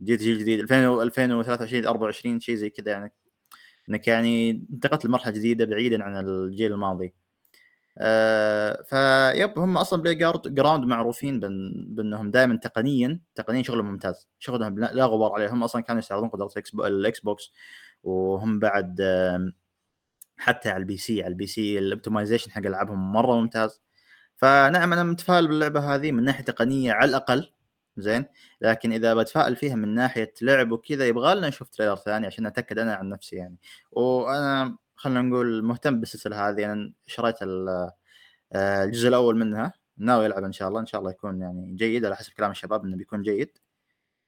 [0.04, 3.13] جيت جيل جديد 2000 2023 24 شيء زي كذا يعني
[3.89, 7.13] إنك يعني انتقلت لمرحلة جديدة بعيدا عن الجيل الماضي.
[8.02, 14.28] آه ف yep هم أصلا Playground معروفين بان بأنهم دائما تقنيا تقنيا شغلهم ممتاز.
[14.40, 17.54] شغلهم لا غبار عليه هم أصلا كانوا يستعرضون قدرات ال Xbox
[18.04, 19.02] وهم بعد
[20.38, 23.82] حتى على ال PC على ال PC ال optimization حق ألعابهم مرة ممتاز.
[24.38, 27.52] فنعم أنا متفائل باللعبة هذه من ناحية تقنية على الأقل
[27.98, 28.26] زين.
[28.62, 32.80] لكن إذا بتفائل فيها من ناحية لعب وكذا يبغى لنا نشوف تريلر ثاني عشان أتأكد
[32.80, 33.58] أنا عن نفسي يعني.
[33.92, 36.74] وأنا خلينا نقول مهتم بالسلسلة هذه.
[36.74, 39.74] أنا شريت آه، الجزء الأول منها.
[39.98, 40.80] ناوي العب إن شاء الله.
[40.80, 43.58] إن شاء الله يكون يعني جيد على حسب كلام الشباب إنه بيكون جيد.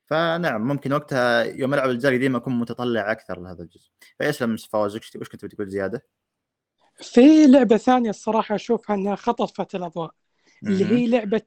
[0.06, 3.90] فنعم ممكن وقتها يوم ألعب الاجزاء القديمه أكون متطلع أكثر لهذا الجزء.
[4.18, 6.06] فيسلم فواز وش كنت بتقول زيادة؟
[6.96, 10.12] في لعبة ثانية الصراحة أشوفها إنها خطفت الأضواء.
[10.64, 10.86] اللي.
[10.86, 11.42] هي لعبة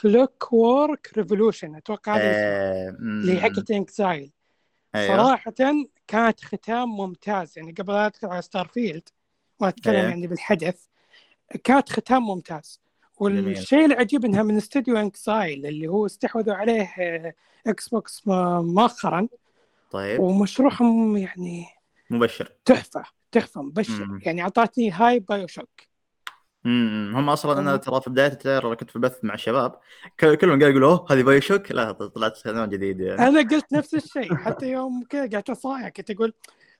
[0.00, 4.32] Clockwork Revolution أتوقع هذا آه، اللي هي حقت inXile
[4.94, 5.16] أيوه.
[5.16, 5.54] صراحة
[6.08, 7.58] كانت ختام ممتاز.
[7.58, 9.08] يعني قبل لا أدخل على Starfield
[9.60, 10.02] واتكلم إيه.
[10.02, 10.84] يعني بالحدث
[11.64, 12.80] كانت ختام ممتاز.
[13.16, 17.34] والشيء العجيب إنها من استوديو inXile اللي هو استحوذوا عليه آه،
[17.66, 19.28] Xbox م- مؤخرا.
[19.90, 20.20] طيب.
[20.20, 21.66] ومشروعهم يعني
[22.10, 22.52] مبشر.
[22.64, 24.04] تحفة تحفة مبشر.
[24.04, 24.20] مم.
[24.22, 25.80] يعني أعطتني vibe BioShock
[26.66, 29.78] امم هم أصلا أنا هم- ترى في بداية ال trailer كنت في البث مع الشباب
[30.20, 33.28] كلهم قاعد يقولوا أوه هذه BioShock لا طلعت نوع جديد يعني.
[33.28, 36.32] أنا قلت نفس الشيء حتى يوم كذا قاعد أصايع كنت أقول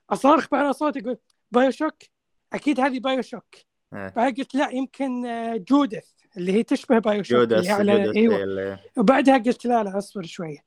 [0.09, 1.17] أصارخ على صوت أقول
[1.51, 1.95] BioShock
[2.53, 3.55] أكيد هذه BioShock
[3.93, 4.13] إيه.
[4.15, 8.43] بعد قلت لا يمكن آه، Judas اللي هي تشبه BioShock اللي على أيوه.
[8.43, 10.57] اللي- وبعدها قلت لا لا أصبر شوية.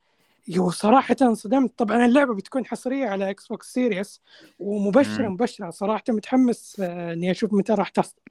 [0.49, 1.79] يو صراحة انصدمت.
[1.79, 4.21] طبعا اللعبة بتكون حصرية على Xbox Series
[4.59, 5.33] ومبشرة مم.
[5.33, 8.23] مبشرة صراحة متحمس آه، إني أشوف متى راح تصدر.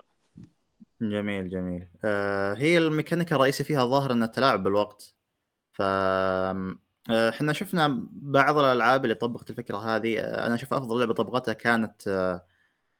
[1.02, 1.88] جميل جميل.
[2.06, 5.16] آه هي الميكانيكا الرئيسي فيها ظاهر انها التلاعب بالوقت.
[5.74, 5.82] ف
[7.10, 10.20] آه، إحنا شفنا بعض الألعاب اللي طبقت الفكرة هذه.
[10.20, 12.46] آه، أنا أشوف أفضل لعبة طبقتها كانت آه،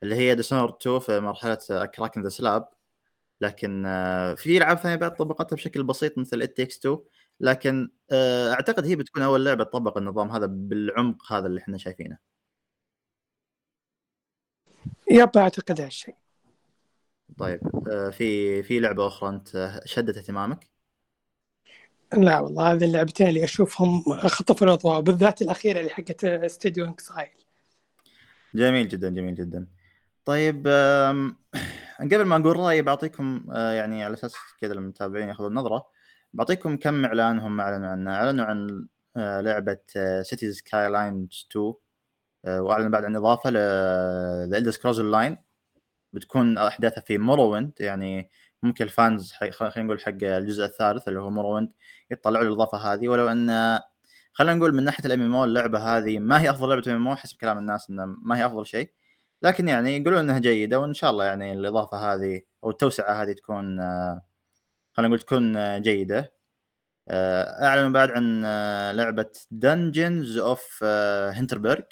[0.04, 1.56] اللي هي Dishonored 2 في مرحلة
[1.96, 2.70] Crack in the Slab
[3.42, 3.84] لكن
[4.38, 7.00] في ألعاب ثانية بعد طبقتها بشكل بسيط مثل ات تيكس 2
[7.40, 7.92] لكن
[8.54, 12.18] أعتقد هي بتكون أول لعبة تطبق النظام هذا بالعمق هذا اللي إحنا شايفينه.
[15.12, 16.16] yep أعتقد هالشيء
[17.38, 17.60] طيب
[17.92, 20.68] آه، في في لعبة أخرى أنت شدت اهتمامك؟
[22.14, 27.30] لا والله هذه اللعبتين اللي أشوفهم خطفوا الأضواء بالذات الأخيرة اللي حقت استوديو inXile
[28.56, 29.68] جميل جدا جميل جدا.
[30.26, 30.68] طيب
[32.12, 35.86] قبل ما أقول رأيي بعطيكم آه، يعني على أساس كذا المتابعين ياخذوا النظرة
[36.34, 38.12] بعطيكم كم اعلان هم أعلنوا عنه.
[38.16, 39.78] أعلنوا عن آه، لعبة
[40.24, 41.74] Cities Skylines 2
[42.46, 43.54] آه، واعلنوا بعد عن إضافة ل
[44.50, 45.38] The Elder Scrolls Online
[46.14, 48.30] بتكون أحداثها في Morrowind يعني
[48.64, 51.72] ممكن ال fans خلينا نقول حق الجزء الثالث اللي هو Morrowind
[52.12, 53.80] يطلعوا الاضافه هذه ولو إن
[54.34, 57.58] خلينا نقول من ناحية ال MMO اللعبة هذه ما هي أفضل لعبة MMO حسب كلام
[57.58, 58.92] الناس انها ما هي أفضل شيء
[59.42, 63.80] لكن يعني يقولون إنها جيدة وإن شاء الله يعني الإضافة هذه أو التوسعة هذه تكون
[64.94, 66.34] خلينا نقول تكون جيدة.
[67.10, 68.42] اعلنوا بعد عن
[68.96, 70.84] لعبة Dungeons of
[71.34, 71.84] Hinterberg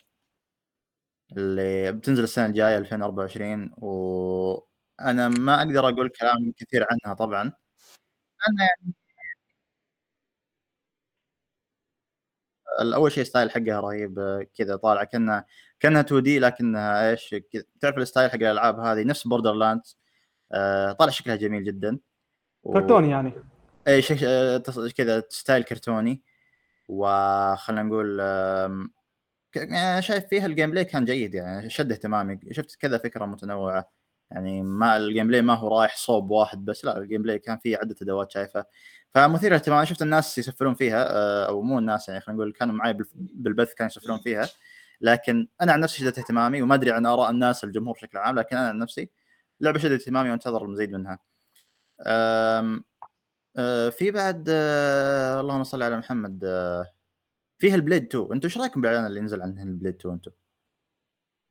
[1.38, 7.44] اللي بتنزل السنة الجاية 2024 وأنا ما أقدر أقول كلام كثير عنها طبعا.
[7.44, 8.94] لأن يعني
[12.82, 15.46] الأول شيء style حقها رهيب آه، كذا طالعه كأنها
[15.80, 17.36] كأنها 2D لكنها إيش
[17.82, 19.82] تعرف ال style حق الألعاب هذه نفس Borderland
[21.00, 22.00] طالع شكلها جميل جدا.
[22.64, 23.34] و- كرتون يعني.
[23.88, 24.58] إي شيء آه،
[24.98, 26.22] كذا style كرتوني.
[26.88, 28.18] وخلنا نقول
[30.00, 32.40] شايف فيها ال gameplay كان جيد يعني شد اهتمامي.
[32.52, 33.92] شفت كذا فكرة متنوعة.
[34.32, 37.78] يعني ما ال gameplay ما هو رايح صوب واحد بس لا ال gameplay كان فيه
[37.78, 38.66] عدة أدوات شايفه
[39.14, 42.98] فمثير اهتمام شفت الناس يسفلون فيها آه، أو مو الناس يعني خلينا نقول كانوا معي
[43.16, 44.50] بالبث كانوا يسفلون فيها.
[45.02, 48.58] لكن أنا عن نفسي شدت اهتمامي وما أدري عن آراء الناس الجمهور بشكل عام لكن
[48.58, 49.10] أنا عن نفسي
[49.62, 51.20] لعبة شدت اهتمامي وانتظر المزيد منها.
[52.08, 52.82] أه
[53.90, 56.86] في بعد أه اللهم صل على محمد أه
[57.60, 60.32] فيها ال Hellblade 2 أنتم إيش رأيكم بالإعلان اللي نزل عن ال Hellblade 2 أنتم؟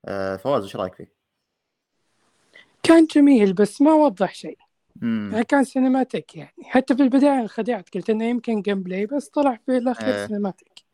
[0.04, 1.12] أه فواز إيش رأيك فيه؟
[2.82, 4.58] كان جميل بس ما وضح شيء
[5.02, 9.76] يعني كان cinematic يعني حتى في البداية انخدعت قلت إنه يمكن gameplay بس طلع في
[9.76, 10.26] الأخير آه.
[10.26, 10.84] cinematic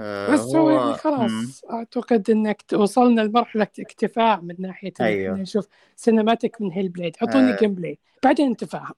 [0.00, 1.70] آه بس هو يعني خلاص مم.
[1.70, 5.36] أعتقد إنك وصلنا لمرحلة اكتفاء من ناحية أيوه.
[5.36, 7.56] نشوف cinematic من Hellblade أعطوني آه.
[7.56, 8.94] gameplay بعدين نتفاهم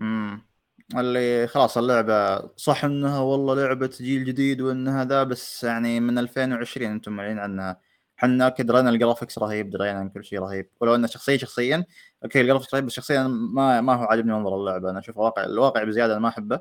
[0.00, 0.47] امم
[0.96, 6.90] اللي خلاص اللعبة صح إنها والله لعبة جيل جديد وان هذا بس يعني من 2020
[6.90, 7.80] أنتم معلنين عنها.
[8.18, 10.70] إحنا درينا ال graphics رهيب درينا ان كل شيء رهيب.
[10.80, 11.84] ولو إنه شخصيا شخصيا
[12.24, 14.90] okay ال graphics رهيب بس شخصيا ما ما هو عاجبني منظر اللعبة.
[14.90, 16.60] أنا أشوف واقع الواقع بزيادة أنا ما أحبه.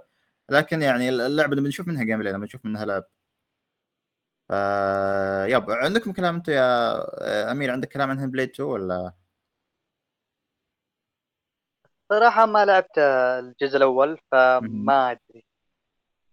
[0.50, 3.04] لكن يعني اللعبة لما نشوف منها gameplay لما نشوف منها لعب.
[4.50, 4.52] ف
[5.52, 9.14] yep عندكم كلام أنت يا أمير عندك كلام عن Hellblade 2 ولا؟
[12.10, 15.46] صراحة ما لعبت الجزء الأول فما أدري.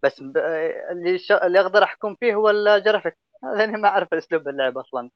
[0.03, 0.21] بس
[0.91, 1.31] اللي ش...
[1.31, 3.17] اللي أقدر أحكم فيه هو الجرافيك.
[3.57, 5.09] لأني ما أعرف أسلوب اللعب أصلا.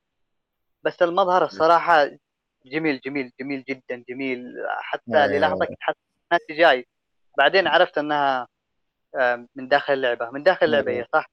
[0.83, 2.09] بس المظهر الصراحه
[2.65, 4.53] جميل جميل جميل جدا جميل.
[4.79, 5.97] حتى للحظة كنت حاسس
[6.31, 6.87] إنها CGI.
[7.37, 8.47] بعدين عرفت إنها
[9.55, 10.29] من داخل اللعبة.
[10.29, 11.29] من داخل اللعبة هي صح؟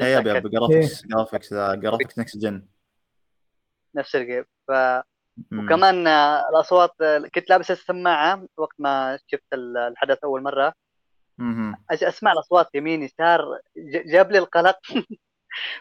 [0.00, 2.66] يا graphics graphics ذا graphics next gen
[3.94, 4.72] نفس ال game ف
[5.52, 6.06] وكمان
[6.50, 6.90] الأصوات
[7.34, 10.72] كنت لابس السماعة وقت ما شفت الحدث أول مرة.
[11.90, 13.60] أسمع الأصوات يمين يسار
[14.06, 14.78] جاب لي القلق.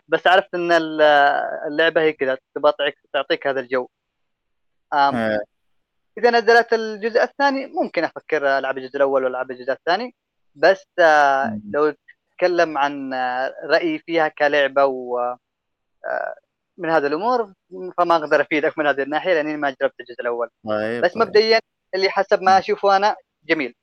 [0.08, 2.74] بس عرفت إن اللعبة هي كذا تبغى
[3.13, 3.88] تعطيك هذا الجو.
[4.94, 5.39] آه.
[6.18, 10.16] إذا نزلت الجزء الثاني ممكن أفكر ألعب الجزء الأول وألعب الجزء الثاني.
[10.56, 11.96] بس آه لو
[12.32, 13.13] تتكلم عن
[13.63, 15.20] رأيي فيها كلعبة و
[16.06, 16.36] آه
[16.78, 17.54] من هذه الأمور
[17.98, 20.50] فما أقدر أفيدك من هذه الناحية لأني ما جربت الجزء الأول.
[20.68, 21.24] طيب بس طيب.
[21.24, 21.60] مبدئيا
[21.96, 23.76] اللي حسب ما أشوفه أنا جميل.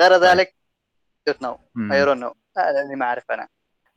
[0.00, 0.22] غير طيب.
[0.22, 0.54] ذلك
[1.26, 1.58] don't know.
[1.92, 3.48] I don't know لأني ما أعرف أنا.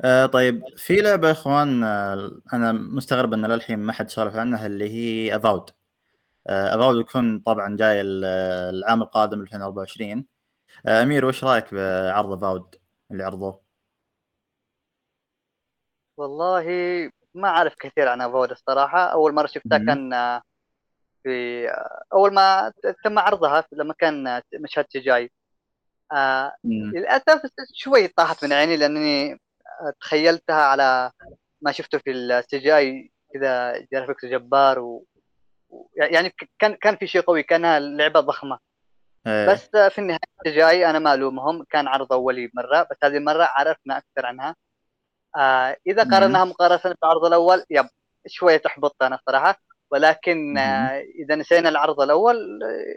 [0.02, 0.63] آه طيب.
[0.78, 5.36] في لعبة يا إخوان آه أنا مستغرب أن للحين ما حد سولف عنها اللي هي
[5.36, 5.69] Avowed
[6.48, 10.26] آه Avowed بيكون طبعا جاي العام القادم 2024
[10.88, 12.75] آه أمير وش رأيك بعرض Avowed
[13.12, 13.62] اللي عرضوه؟
[16.17, 16.65] والله
[17.38, 19.00] ما أعرف كثير عن Avowed الصراحة.
[19.06, 20.41] أول مرة شفتها كان آه،
[21.23, 22.73] في آه، أول ما
[23.04, 25.32] تم عرضها لما كان مشهد CGI
[26.12, 27.41] آه للأسف
[27.73, 29.39] شوي طاحت من عيني لأنني
[30.02, 31.12] تخيلتها على
[31.62, 35.06] ما شفته في ال CGI كذا graphics جبار و...
[35.95, 38.60] يعني كان كان في شيء قوي كانها لعبة ضخمة.
[39.28, 39.47] أيه.
[39.47, 43.50] بس في النهاية ال CGI أنا ما ألومهم كان عرض أولي مرة بس هذه المرة
[43.52, 44.56] عرفنا أكثر عنها.
[45.38, 47.86] آه إذا قارناها مقارنة بالعرض الأول yep
[48.28, 49.62] شوية تحبط أنا صراحة.
[49.91, 52.36] ولكن آه إذا نسينا العرض الأول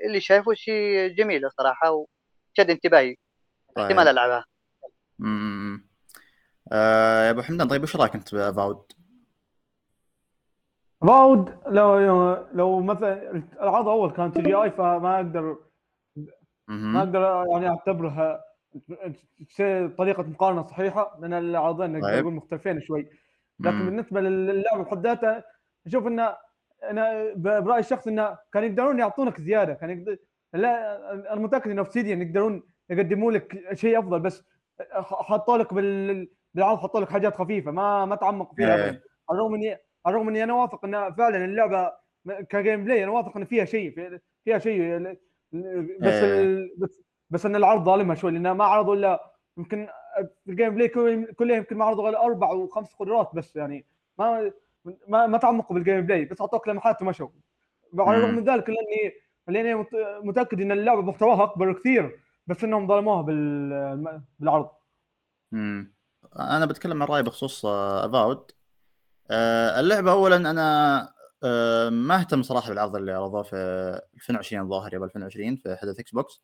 [0.06, 3.16] اللي شايفه شيء جميل صراحة وشد انتباهي.
[3.76, 3.84] طيب.
[3.84, 4.44] احتمال العبها
[6.72, 8.92] آه يا أبو حمدان طيب وش رأيك أنت ب Avowed؟
[11.00, 11.98] Avowed؟ لو
[12.52, 15.56] لو مثلا العرض الأول كان CGI فما أقدر
[16.68, 17.20] ما أقدر
[17.52, 18.49] يعني أعتبرها
[19.98, 22.20] طريقة مقارنة صحيحة لأن العرضين نقدر طيب.
[22.20, 23.08] نقول مختلفين شوي.
[23.60, 23.84] لكن مم.
[23.84, 25.44] بالنسبة للعبه بحد ذاتها
[25.86, 26.36] أشوف إنه
[26.82, 29.74] أنا برأيي الشخصي إنه كانوا يقدرون يعطونك زيادة.
[29.74, 30.16] كان يقدر
[30.54, 34.44] لا أنا متاكد ان Obsidian يقدرون يقدموا لك شيء أفضل بس
[35.02, 39.54] حطوا لك بال بالعرض حطوا لك حاجات خفيفة ما ما تعمقوا فيها ابدا على الرغم
[39.54, 41.92] إني على الرغم إني أنا واثق ان فعلا اللعبة
[42.48, 44.98] ك gameplay أنا واثق ان فيها شيء فيها شيء
[46.00, 46.74] بس ال...
[46.78, 49.88] بس بس إن العرض ظالمها شوي لأنه ما عرضوا إلا يمكن
[50.48, 50.88] ال gameplay
[51.32, 53.86] كله يمكن ما عرضوا غير أربع وخمس قدرات بس يعني
[54.18, 54.52] ما
[55.08, 57.28] ما, ما تعمقوا بال gameplay بس أعطوك لمحات ومشوا
[57.98, 59.14] على الرغم من ذلك لاني
[59.48, 59.86] لأني
[60.22, 63.22] متأكد إن اللعبة محتواها أكبر كثير بس إنهم ظلموها
[64.40, 64.70] بالعرض.
[65.52, 65.94] امم
[66.38, 68.50] أنا بتكلم عن رأيي بخصوص Avowed
[69.30, 71.12] آه، آه، اللعبة اولا أنا
[71.44, 73.56] آه، ما أهتم صراحة بالعرض اللي عرضوه في
[74.14, 76.42] 2020 الظاهر يا 2020 في حدث Xbox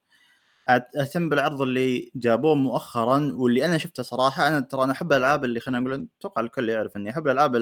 [0.68, 5.60] أهتم بالعرض اللي جابوه مؤخرا واللي أنا شفته صراحة أنا ترى أنا أحب الألعاب اللي
[5.60, 7.56] خلينا نقول أتوقع الكل يعرف إني أحب الألعاب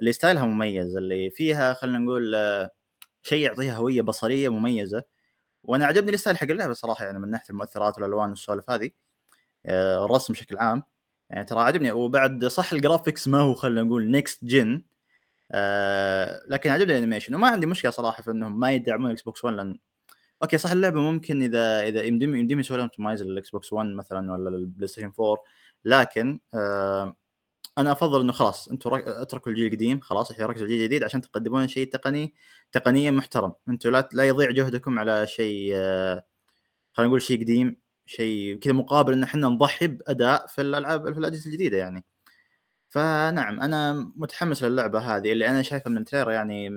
[0.00, 2.34] اللي style ها مميز اللي فيها خلينا نقول
[3.22, 5.02] شيء يعطيها هوية بصرية مميزة.
[5.64, 8.90] وأنا عجبني ال style حق اللعبة صراحة يعني من ناحية المؤثرات والألوان والسوالف هذه
[9.68, 10.82] الرسم بشكل عام.
[11.30, 14.84] يعني ترى عجبني وبعد صح ال graphics ما هو خلينا نقول next gen
[15.52, 17.34] آه لكن عجبني ال animation.
[17.34, 19.78] وما عندي مشكلة صراحة في إنهم ما يدعمون Xbox One لأن
[20.42, 24.32] okay صح اللعبة ممكن إذا إذا يمديهم يمديهم يسوون لهم optimize لل Xbox 1 مثلا
[24.32, 25.36] ولا ال PlayStation 4
[25.84, 27.16] لكن آه
[27.78, 31.68] أنا أفضل إنه خلاص أنتم اتركوا الجيل القديم خلاص الحين ركزوا الجيل الجديد عشان تقدمون
[31.68, 32.34] شيء تقني
[32.72, 33.52] تقنيا محترم.
[33.68, 36.24] أنتم لا لا يضيع جهدكم على شيء آه
[36.92, 41.46] خلينا نقول شيء قديم شيء كذا مقابل إن إحنا نضحي بأداء في الألعاب في الأجهزة
[41.46, 42.04] الجديدة يعني.
[42.88, 46.70] فنعم أنا متحمس للعبة هذه اللي أنا شايفها من ال trailer يعني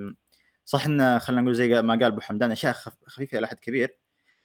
[0.70, 2.72] صح إنه خلينا نقول زي ما قال أبو حمدان أشياء
[3.06, 3.96] خفيفة إلى حد كبير.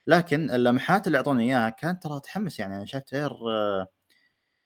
[0.07, 3.35] لكن اللمحات اللي أعطوني إياها كانت ترى تحمس يعني أنا شايف trailer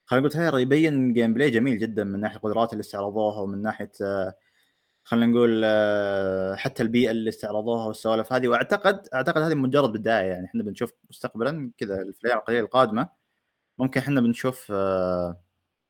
[0.05, 3.91] خلينا نقول trailer يبين gameplay جميل جدا من ناحية القدرات اللي استعرضوها ومن ناحية
[5.03, 5.65] خلينا نقول
[6.57, 8.47] حتى البيئة اللي استعرضوها والسوالف هذه.
[8.47, 10.45] وأعتقد أعتقد هذه مجرد بداية يعني.
[10.45, 13.09] إحنا بنشوف مستقبلا كذا الأيام القليله القادمة.
[13.77, 14.71] ممكن إحنا بنشوف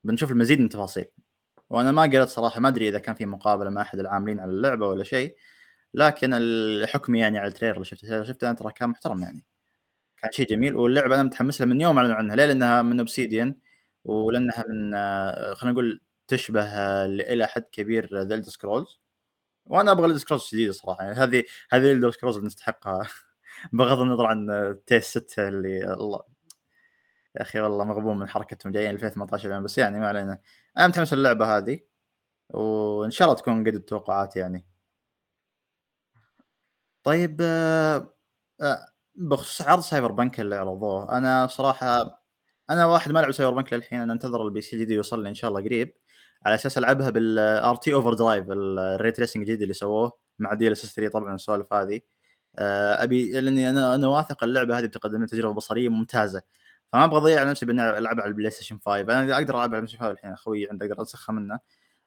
[0.03, 1.05] بنشوف المزيد من التفاصيل.
[1.69, 4.87] وأنا ما قريت صراحة ما أدري إذا كان في مقابلة مع أحد العاملين على اللعبة
[4.87, 5.35] ولا شيء.
[5.93, 9.45] لكن الحكم يعني على ال trailer اللي شفته شفته أنا ترى كان محترم يعني.
[10.17, 13.55] كان شيء جميل واللعبة أنا متحمس لها من يوم اعلنوا عنها ليه لانها من Obsidian
[14.03, 14.93] ولأنها من
[15.55, 16.63] خلينا نقول تشبه
[17.05, 18.99] إلى حد كبير The Scrolls
[19.65, 23.07] وأنا أبغى Elder Scrolls جديدة صراحة يعني هذه هذه Elder Scrolls اللي نستحقها
[23.73, 24.47] بغض النظر عن
[24.85, 26.21] TES 6 اللي الله
[27.35, 30.39] يا أخي والله مغبون من حركتهم جايين 2018 بس يعني ما علينا.
[30.77, 31.79] أنا متحمس اللعبه هذه
[32.49, 34.65] وإن شاء الله تكون قد التوقعات يعني.
[37.03, 38.13] طيب آه،
[38.61, 42.19] آه، بخصوص عرض Cyberpunk اللي عرضوه أنا صراحة
[42.69, 45.49] أنا واحد ما لعب Cyberpunk للحين أنا أنتظر ال PC الجديد يوصل لي إن شاء
[45.49, 45.93] الله قريب
[46.45, 51.11] على أساس ألعبها بال RT Overdrive ال ray tracing الجديد اللي سووه مع DLSS 3
[51.13, 52.01] طبعا السوالف هذه
[52.59, 56.41] آه، أبي لأني أنا أنا واثق اللعبة هذه بتقدم لي تجربة بصرية ممتازة
[56.93, 59.87] فما أبغى اضيع نفسي بإني ألعبها على ال PlayStation 5 أنا أقدر ألعبها على ال
[59.87, 61.59] PlayStation 5 الحين أخوي عندي أقدر اسخها منه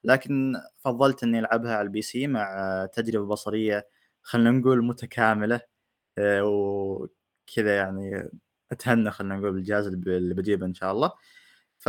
[0.05, 3.89] لكن فضلت إني ألعبها على ال PC مع تجربة بصرية
[4.23, 5.61] خلينا نقول متكاملة
[6.19, 8.31] آه، وكذا يعني
[8.73, 11.13] أتهنى خلينا نقول بالجهاز اللي بجيبه إن شاء الله.
[11.79, 11.89] ف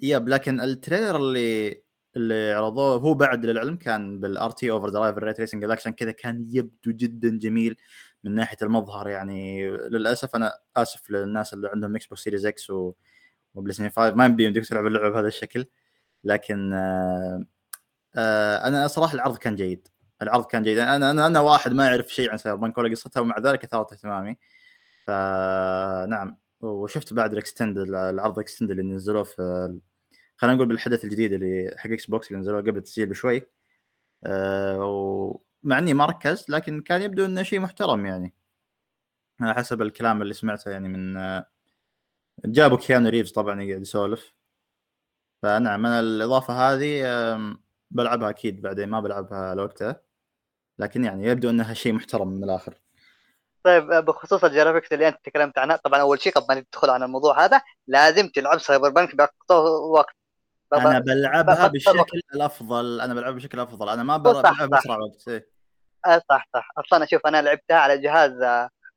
[0.00, 1.82] yep لكن ال trailer اللي
[2.16, 6.46] اللي عرضوه هو بعد للعلم كان بال RT Overdrive ال ray tracing عشان كذا كان
[6.48, 7.76] يبدو جدا جميل
[8.24, 9.70] من ناحية المظهر يعني.
[9.70, 12.94] للأسف أنا آسف للناس اللي عندهم Xbox Series X و
[13.54, 15.66] و PlayStation 5 ما يمديهم تلعب اللعبه بهذا الشكل
[16.24, 17.44] لكن آه
[18.16, 19.88] آه أنا صراحة العرض كان جيد.
[20.22, 20.78] العرض كان جيد.
[20.78, 24.36] أنا أنا أنا واحد ما يعرف شيء عن Cyberpunk ولا قصتها ومع ذلك أثارت اهتمامي.
[25.06, 29.78] فنعم وشفت بعد ال extended العرض ال extended اللي نزلوه في
[30.36, 33.46] خلينا نقول بالحدث الجديد اللي حق Xbox اللي نزلوه قبل التسجيل بشوي.
[34.26, 34.84] أه
[35.64, 38.34] ومع إني ما ركزت لكن كان يبدو إنه شيء محترم يعني.
[39.40, 41.14] على حسب الكلام اللي سمعته يعني من
[42.46, 44.34] جابوا كيانو ريفز طبعا يقعد يسولف.
[45.42, 47.02] فنعم أنا الإضافة هذه
[47.90, 50.00] بلعبها أكيد بعدين ما بلعبها لوقتها
[50.78, 52.74] لكن يعني يبدو إنها شيء محترم من الآخر.
[53.62, 57.02] طيب بخصوص ال graphics اللي أنت تكلمت عنها طبعا أول شيء قبل ما ندخل عن
[57.02, 59.54] الموضوع هذا لازم تلعب Cyberpunk بأقصى
[59.92, 60.14] وقت.
[60.72, 63.88] أنا بلعبها بشكل الافضل أنا بلعبها بشكل أفضل.
[63.88, 65.48] أنا ما بلعبها باسرع وقت إيه.
[66.06, 66.70] آه صح صح.
[66.78, 68.32] أصلا أشوف أنا لعبتها على جهاز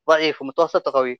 [0.09, 1.19] ضعيف ومتوسط وقوي.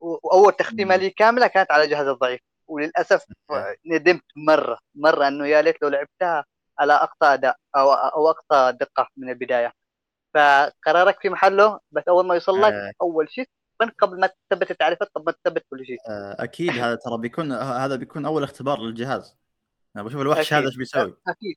[0.00, 2.40] وأول تختيمة لي كاملة كانت على جهاز الضعيف.
[2.66, 3.24] وللأسف
[3.86, 6.44] ندمت مرة مرة إنه يا ليت لو لعبتها
[6.78, 9.72] على أقصى أداء أو أو أقصى دقة من البداية.
[10.34, 12.92] فقرارك في محله بس أول ما يوصل لك آه.
[13.02, 13.48] أول شيء
[13.82, 15.98] من قبل ما تثبت التعريفات قبل ما تثبت كل شيء.
[16.08, 19.38] آه أكيد هذا ترى بيكون هذا بيكون أول اختبار للجهاز.
[19.96, 21.56] أنا بشوف الوحش هذا إيش بيسوي؟ أكيد.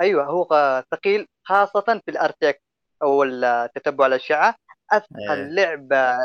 [0.00, 2.62] أيوه هو ثقيل خاصة في الارتيك
[3.02, 3.24] أو
[3.74, 4.54] تتبع الأشعة.
[4.92, 5.48] اسهل آه.
[5.48, 6.16] لعبة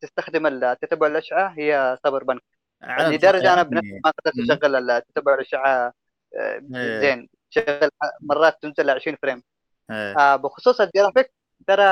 [0.00, 2.42] تستخدم تتبع الأشعة؟ هي سايبر بنك
[2.82, 5.92] لدرجه أنا بنفسي ما قدرت أشغل تتبع الأشعة
[6.36, 7.00] آه، إيه.
[7.00, 7.28] زين.
[7.50, 9.42] شغل مرات تنزل 20 فريم.
[9.90, 11.32] آه بخصوص الجرافيك
[11.66, 11.82] ترى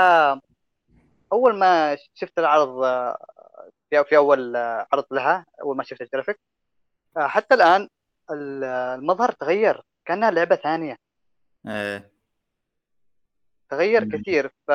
[1.32, 3.18] أول ما شفت العرض آه،
[3.90, 6.40] في في أول آه، عرض لها أول ما شفت الجرافيك
[7.16, 7.88] آه حتى الآن
[8.30, 10.96] المظهر تغير كأنها لعبة ثانية.
[11.66, 12.10] إيه.
[13.70, 14.70] تغير كثير ف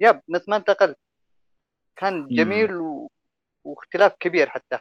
[0.00, 0.94] yep مثل ما انتقل
[1.96, 3.10] كان جميل و...
[3.64, 4.78] واختلاف كبير حتى.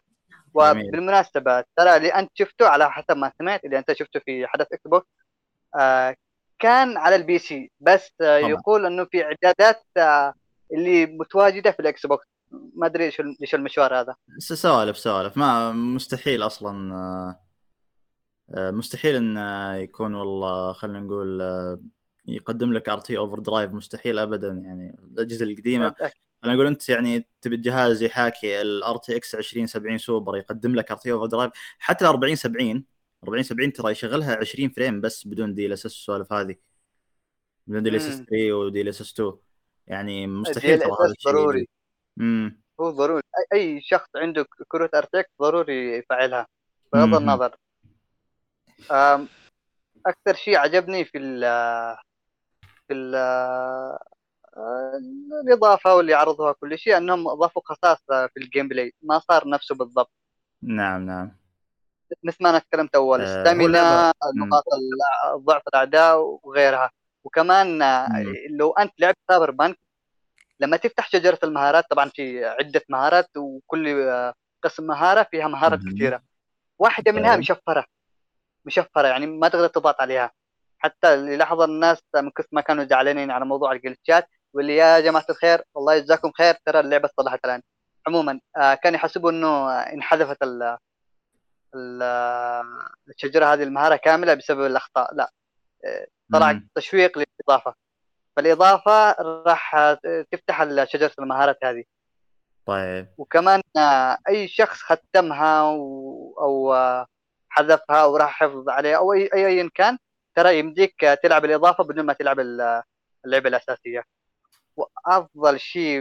[0.53, 5.07] وبالمناسبة ترى اللي أنت شفته على حسب ما سمعت اللي أنت شفته في حدث Xbox
[5.79, 6.15] آه
[6.61, 10.33] كان على ال PC بس آه يقول إنه في إعدادات آه
[10.73, 12.27] اللي متواجدة في ال Xbox.
[12.75, 14.15] ما أدري إيش إيش المشوار هذا.
[14.37, 15.37] سوالف سوالف.
[15.37, 16.93] ما مستحيل أصلا
[18.55, 19.37] آه, مستحيل إن
[19.81, 21.41] يكون والله خلينا نقول
[22.25, 25.95] يقدم لك RT Overdrive مستحيل ابدا يعني الأجهزة القديمة.
[26.43, 31.51] أنا أقول أنت يعني تبي الجهاز يحاكي ال RTX 2070 سوبر يقدم لك RT Overdrive
[31.79, 32.85] حتى ال 40 70
[33.23, 36.55] 40 70 ترى يشغلها 20 frame بس بدون DLSS السوالف هذه.
[37.67, 39.33] بدون دي ال اس اس 3 ودي ال اس اس 2
[39.87, 41.67] يعني مستحيل ترى هذا الشيء ضروري.
[42.19, 43.23] امم هو ضروري.
[43.53, 46.47] اي شخص عنده كروت RTX ضروري يفعلها.
[46.93, 47.55] بغض النظر.
[50.05, 51.41] أكثر شيء عجبني في ال
[52.87, 53.15] في ال
[55.43, 60.11] الإضافة واللي عرضوها كل شيء أنهم اضافوا خصائص في ال gameplay ما صار نفسه بالضبط.
[60.61, 61.40] نعم نعم.
[62.23, 64.63] مثل ما أنا تكلمت اول stamina آه نقاط
[65.35, 66.91] ضعف الأعداء وغيرها.
[67.23, 67.77] وكمان
[68.09, 68.35] مم.
[68.49, 69.77] لو أنت لعبت Cyberpunk
[70.59, 74.11] لما تفتح شجرة المهارات طبعا في عدة مهارات وكل
[74.63, 76.21] قسم مهارة فيها مهارات كثيرة.
[76.79, 77.85] واحدة منها مشفرة.
[78.65, 80.31] مشفرة يعني ما تقدر تضغط عليها.
[80.79, 84.75] حتى اللي لاحظ الناس من كثر ما كانوا زعلانين على موضوع ال glitch ات واللي
[84.75, 87.61] يا جماعة الخير الله يجزاكم خير ترى اللعبة صلحت الآن.
[88.07, 90.43] عموما آه كان يحسبوا إنه انحذفت
[91.75, 95.15] الشجرة هذه المهارة كاملة بسبب الأخطاء.
[95.15, 95.31] لا.
[96.33, 97.75] طلع تشويق للإضافة.
[98.35, 99.93] فالإضافة راح
[100.31, 101.83] تفتح شجرة المهارات هذه.
[102.65, 103.07] طيب.
[103.17, 103.61] وكمان
[104.29, 105.61] أي شخص ختمها
[106.39, 106.75] أو
[107.49, 109.97] حذفها وراح حفظ عليها أو اي ايا كان
[110.35, 112.39] ترى يمديك تلعب الإضافة بدون ما تلعب
[113.25, 114.03] اللعبة الأساسية.
[114.75, 115.99] وأفضل شيء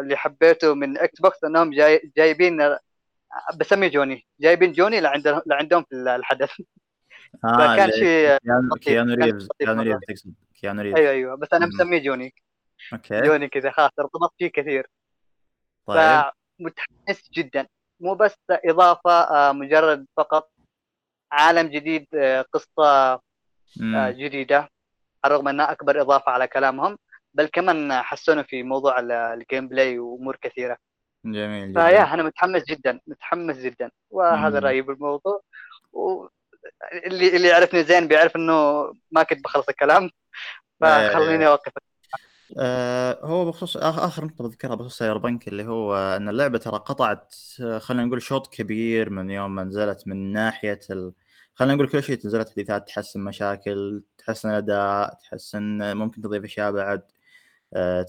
[0.00, 2.76] اللي حبيته من Xbox إنهم جاي جايبين
[3.56, 4.26] بسميه جوني.
[4.40, 6.50] جايبين جوني لعندهم لعندهم في الحدث.
[7.44, 8.38] آه فكان شيء
[8.80, 10.34] Keanu Reeves Keanu Reeves تقصد.
[10.60, 10.98] Keanu Reeves.
[10.98, 11.36] أيوه أيوه.
[11.36, 12.34] بس أنا مسميه Johnny.
[12.92, 13.20] okay.
[13.20, 14.86] Johnny كذا خلاص ارتبطت فيه كثير.
[15.86, 16.24] طيب.
[16.60, 17.66] فمتحمس جدا.
[18.00, 20.50] مو بس إضافة آه، مجرد فقط
[21.32, 23.20] عالم جديد آه، قصة
[23.82, 24.68] آه، جديدة
[25.26, 26.98] رغم أنها أكبر إضافة على كلامهم
[27.34, 30.76] بل كمان حسنوا في موضوع ال gameplay وأمور كثيرة.
[31.24, 31.86] جميل جدا.
[31.86, 33.90] فيا أنا متحمس جدا متحمس جدا.
[34.10, 35.42] وهذا رأيي بالموضوع.
[35.92, 36.26] و...
[37.06, 38.52] اللي اللي يعرفني زين بيعرف إنه
[39.10, 40.10] ما كنت بخلص الكلام.
[40.80, 41.72] فخليني أوقف.
[42.58, 47.34] آه هو بخصوص آخر نقطة بذكرها بخصوص Cyberpunk اللي هو إن اللعبة ترى قطعت
[47.78, 51.12] خلينا نقول شوط كبير من يوم ما نزلت من ناحية ال...
[51.54, 57.02] خلينا نقول كل شيء نزلت تحديثات تحسن مشاكل تحسن الاداء تحسن ممكن تضيف أشياء بعد.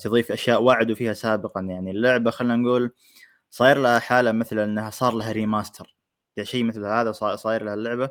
[0.03, 1.61] تضيف أشياء وعدوا فيها سابقا.
[1.61, 2.93] يعني اللعبة خلينا نقول
[3.49, 5.95] صاير لها حالة مثل إنها صار لها remaster.
[6.37, 8.09] يعني شيء مثل هذا صاير لها اللعبة.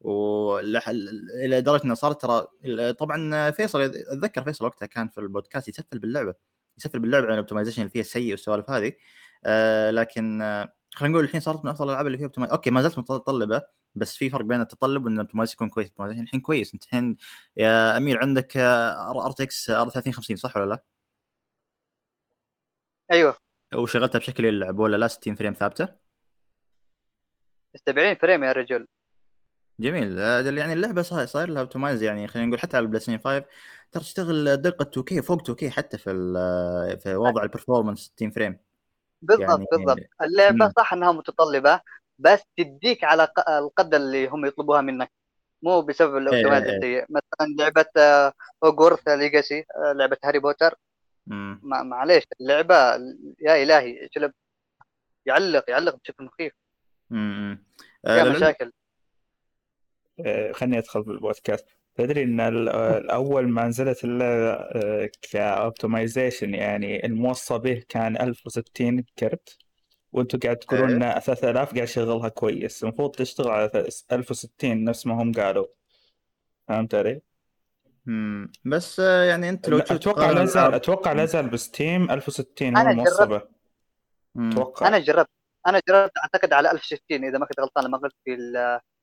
[0.00, 2.46] والى درجة إنها صارت ترى
[2.92, 6.34] طبعا فيصل أتذكر فيصل وقتها كان في البودكاست يسفل باللعبة.
[6.78, 8.92] يسفل باللعبة عن ال optimization اللي فيها سيء والسوالف هذه.
[9.44, 12.82] آه لكن آه خلينا نقول الحين صارت من أفضل الألعاب اللي فيها optimize okay ما
[12.82, 13.62] زالت متطلبة
[13.94, 15.86] بس في فرق بين التطلب وإن ال optimize يكون كويس.
[15.86, 16.74] ال optimization الحين كويس.
[16.74, 17.16] أنت الحين
[17.56, 20.84] يا أمير عندك RTX R 3050 صح ولا لا؟
[23.12, 23.36] أيوه.
[23.74, 25.88] وشغلتها بشكل يلعب ولا لا 60 frame ثابتة؟
[27.86, 28.86] 70 frame يا رجل.
[29.80, 30.18] جميل.
[30.18, 33.44] آه، يعني اللعبة صاير صاير لها optimize يعني خلينا نقول حتى على ال Play 5
[33.92, 36.10] ترى تشتغل دقة 2K فوق 2K حتى في
[37.02, 38.58] في وضع ال performance 60 frame.
[39.22, 39.98] بالضبط يعني بالضبط.
[40.22, 41.80] اللعبة صح إنها متطلبة
[42.18, 45.10] بس تديك على القدر اللي هم يطلبوها منك.
[45.62, 46.76] مو بسبب ال optimize إيه، إيه.
[46.76, 47.86] السيء مثلا لعبة
[48.64, 50.74] هوجورث آه، Legacy آه، لعبة Harry Potter.
[51.62, 52.74] معليش اللعبة
[53.40, 54.32] يا إلهي جلب
[55.26, 56.52] يعلق يعلق بشكل مخيف.
[57.12, 57.64] امم
[58.06, 58.72] فيها مشاكل.
[60.26, 61.66] آه، خليني أدخل في البودكاست.
[61.94, 69.58] تدري إن الأول ما نزلت اللعبه آه، ك optimization يعني الموصى به كان 1060 كرت
[70.12, 72.84] وأنتم قاعد تقولون إن 3000 قاعد يشغلها كويس.
[72.84, 75.66] المفروض تشتغل على 1060 نفس ما هم قالوا.
[76.68, 77.20] فهمت علي؟
[78.08, 82.88] امم بس آه، يعني انت لو أتوقع لا زال أتوقع لا زال بستيم 1060 هو
[82.88, 83.40] الموصى
[84.38, 84.88] أتوقع.
[84.88, 85.30] أنا جربت.
[85.66, 88.36] أنا جربت أعتقد على 1060 إذا ما كنت غلطان لما قلت في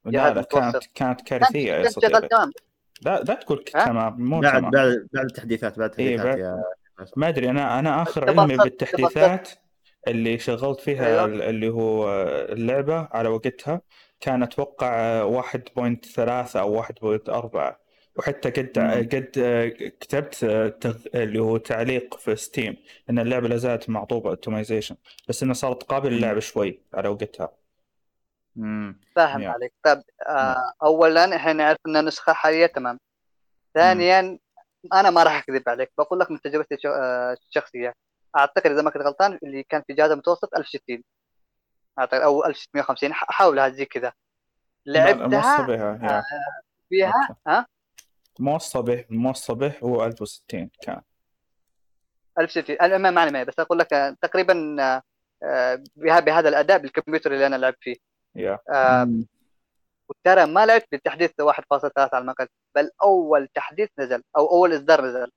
[0.06, 2.30] لا لا كانت كانت كارثية يا صديقي.
[3.02, 4.72] لا لا تقول تمام مو بعد تمام.
[4.72, 6.64] بعد بعد التحديثات بعد التحديثات إيه يا
[7.16, 9.50] ما أدري أنا أنا آخر علمي بالتحديثات
[10.08, 11.26] اللي شغلت فيها أيوه.
[11.26, 12.10] اللي هو
[12.50, 13.82] اللعبة على وقتها
[14.20, 17.81] كان أتوقع 1.3 أو 1.4
[18.22, 18.92] وحتى قد مم.
[18.92, 19.32] قد
[20.00, 20.44] كتبت
[21.16, 22.78] اللي هو تعليق في Steam
[23.10, 24.96] إن اللعبة لا زالت معطوبة optimization
[25.30, 27.52] بس إنها صارت قابلة للعب شوي على وقتها.
[29.16, 29.74] فاهم عليك.
[29.84, 33.00] طيب آه اولا إحنا نعرف إن نسخه حالية تمام.
[33.74, 34.40] ثانيا
[34.94, 37.94] أنا ما راح أكذب عليك بقول لك من تجربتي آه، الشخصية.
[38.38, 41.04] أعتقد إذا ما كنت غلطان اللي كان في جهاز متوسط 1060
[42.00, 44.14] أعتقد أو 1650 احاولها زي كذا.
[44.86, 46.24] لعبتها بها آه
[46.90, 47.66] فيها ها؟
[48.40, 51.02] موصى به موصى به هو 1060 كان.
[52.40, 54.76] 1060 أنا ما معي بس أقول لك آه، تقريبا
[55.44, 57.96] آه، بهذا الأداء بالكمبيوتر اللي أنا لعبت فيه.
[58.38, 58.58] yeah.
[58.70, 59.10] آه
[60.10, 65.32] وترى ما لعبت بالتحديث 1.3 على المقل بل أول تحديث نزل أو أول إصدار نزل.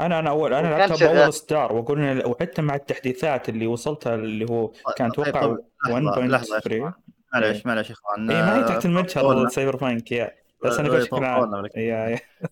[0.00, 4.66] أنا أنا اول أنا لعبتها بأول إصدار واقول وحتى مع التحديثات اللي وصلتها اللي هو
[4.66, 5.56] طيب، كان طيب، أتوقع
[5.86, 6.92] 1.3
[7.34, 10.47] معلش معلش يا إخوان اي ما هي تحت المتجر سايبر بانك يا.
[10.64, 11.64] بس أنا بشكل عام.
[11.76, 12.20] أيوه.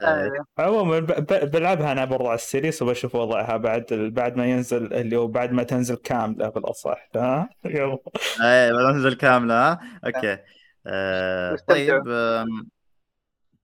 [0.58, 0.98] عموما
[1.30, 5.62] بلعبها أنا برضه على السيريس وبشوف وضعها بعد بعد ما ينزل اللي هو بعد ما
[5.62, 7.08] تنزل كاملة بالأصح.
[7.16, 7.98] ها؟ يلا.
[8.40, 10.38] اي بعد ما تنزل كاملة ها؟ okay.
[10.86, 12.04] آه، طيب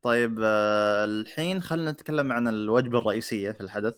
[0.02, 3.94] طيب آه، الحين خلينا نتكلم عن الوجبة الرئيسية في الحدث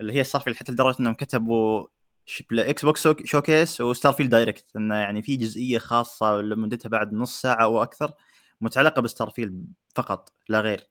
[0.00, 1.86] اللي هي صار في حتى لدرجة إنهم كتبوا
[2.52, 7.82] Xbox Showcase و Starfield Direct إنه يعني في جزئية خاصة مدتها بعد نص ساعة أو
[7.82, 8.12] أكثر.
[8.62, 10.88] متعلقة ب Starfield فقط لا غير.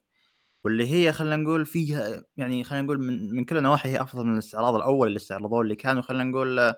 [0.63, 4.33] واللي هي خلينا نقول فيها يعني خلينا نقول من, من كل النواحي هي أفضل من
[4.33, 6.73] الاستعراض الأول اللي استعرضوه اللي كانوا خلينا نقول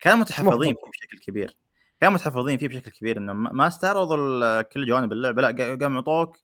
[0.00, 1.56] كانوا متحفظين فيه بشكل كبير.
[2.00, 6.38] كانوا متحفظين فيه بشكل كبير إنه ما استعرضوا كل جوانب اللعبة لا قاموا يعطوك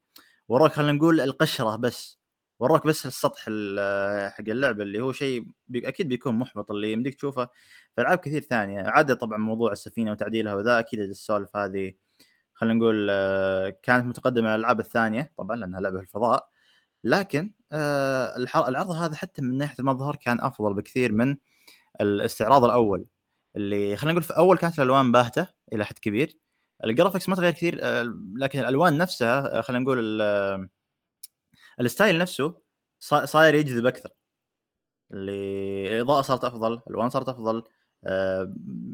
[0.48, 2.18] وروك خلينا نقول القشرة بس
[2.58, 3.40] وروك بس السطح
[4.30, 7.48] حق اللعبة اللي هو شيء بي أكيد بيكون محبط اللي يمديك تشوفه
[7.96, 8.82] في ألعاب كثير ثانية.
[8.82, 11.92] عدا طبعا موضوع السفينة وتعديلها وذا أكيد السوالف هذه
[12.58, 16.48] خلينا نقول آه، كانت متقدمة على الألعاب الثانية طبعا لأنها لعبة في الفضاء.
[17.04, 18.36] لكن آه،
[18.68, 21.36] العرض هذا حتى من ناحية المظهر كان أفضل بكثير من
[22.00, 23.06] الاستعراض الأول.
[23.56, 26.38] اللي خلينا نقول في أول كانت الألوان باهتة إلى حد كبير.
[26.84, 30.22] ال graphics ما تغير كثير آه، لكن الألوان نفسها خلينا نقول
[31.80, 32.60] ال style نفسه
[33.24, 34.10] صاير يجذب أكثر.
[35.12, 35.32] اللي
[35.96, 37.64] الاضاءه صارت أفضل الالوان صارت أفضل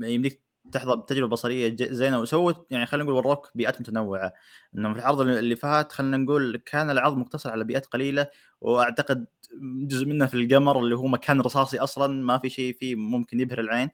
[0.02, 0.43] يمديك
[0.74, 4.32] تحظى بتجربة بصرية زينة وسوت يعني خلينا نقول وروك بيئات متنوعة.
[4.74, 8.26] إنه في العرض اللي فات خلينا نقول كان العرض مقتصر على بيئات قليلة
[8.60, 9.26] وأعتقد
[9.62, 13.60] جزء منه في القمر اللي هو مكان رصاصي أصلا ما في شيء فيه ممكن يبهر
[13.60, 13.90] العين.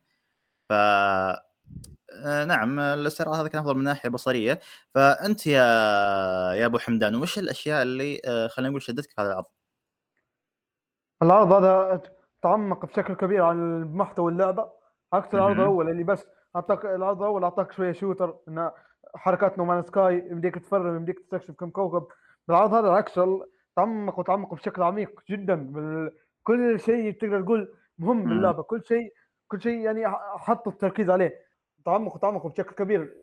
[0.68, 4.60] ف آه، نعم الاستعراض هذا كان أفضل من ناحية بصرية.
[4.94, 5.62] فأنت يا
[6.54, 9.44] يا أبو حمدان وش الأشياء اللي آه، خلينا نقول شدتك في هذا العرض؟
[11.22, 12.02] العرض هذا
[12.42, 14.80] تعمق بشكل كبير عن محتوى اللعبة.
[15.12, 16.26] عكس العرض الأول اللي بس
[16.56, 18.70] أعطاك العرض الأول أعطاك شوية شوتر إن
[19.14, 22.06] حركات نومان سكاي يمديك تفرم يمديك تستكشف كم كوكب.
[22.48, 23.20] بالعرض هذا العكس
[23.76, 26.12] تعمق وتعمق بشكل عميق جدا بال...
[26.42, 28.62] كل شيء تقدر تقول مهم باللعبة.
[28.62, 29.14] كل شيء
[29.48, 31.34] كل شيء يعني حط التركيز عليه.
[31.84, 33.14] تعمق وتعمق بشكل كبير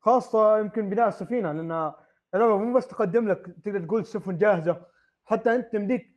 [0.00, 1.92] خاصة يمكن بناء السفينة لأن
[2.34, 4.82] اللعبة مو بس تقدم لك تقدر تقول سفن جاهزة.
[5.24, 6.15] حتى أنت يمديك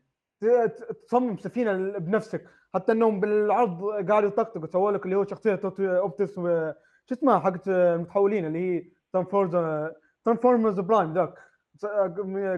[1.07, 2.45] تصمم سفينة بنفسك.
[2.73, 6.73] حتى انهم بالعرض قاعدوا يطقطقوا سووا لك اللي هو شخصية اوبتس شو
[7.11, 9.91] اسمها حقت المتحولين اللي هي Transformers
[10.25, 11.33] Transformers Prime ذاك.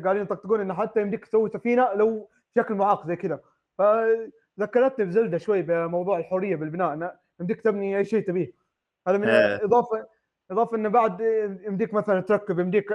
[0.04, 3.40] قاعدين يطقطقون إنه حتى يمديك تسوي سفينة لو شكل معاق زي كذا.
[3.78, 8.54] فذكرتني ب Zelda شوي بموضوع الحرية بالبناء يمديك تبني أي شيء تبيه.
[9.08, 9.66] هذا من إيه.
[9.66, 10.08] اضافه
[10.52, 11.22] إضافة إنه بعد
[11.68, 12.94] يمديك مثلا تركب يمديك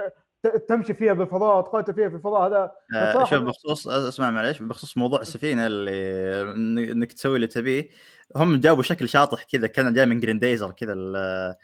[0.69, 5.21] تمشي فيها بالفضاء تقاتل فيها في الفضاء هذا آه شوف بخصوص أسمع معليش بخصوص موضوع
[5.21, 7.89] السفينة اللي إنك تسوي اللي تبيه
[8.35, 11.57] هم جابوا شكل شاطح كذا كان جاي من Grendizer كذا إيه.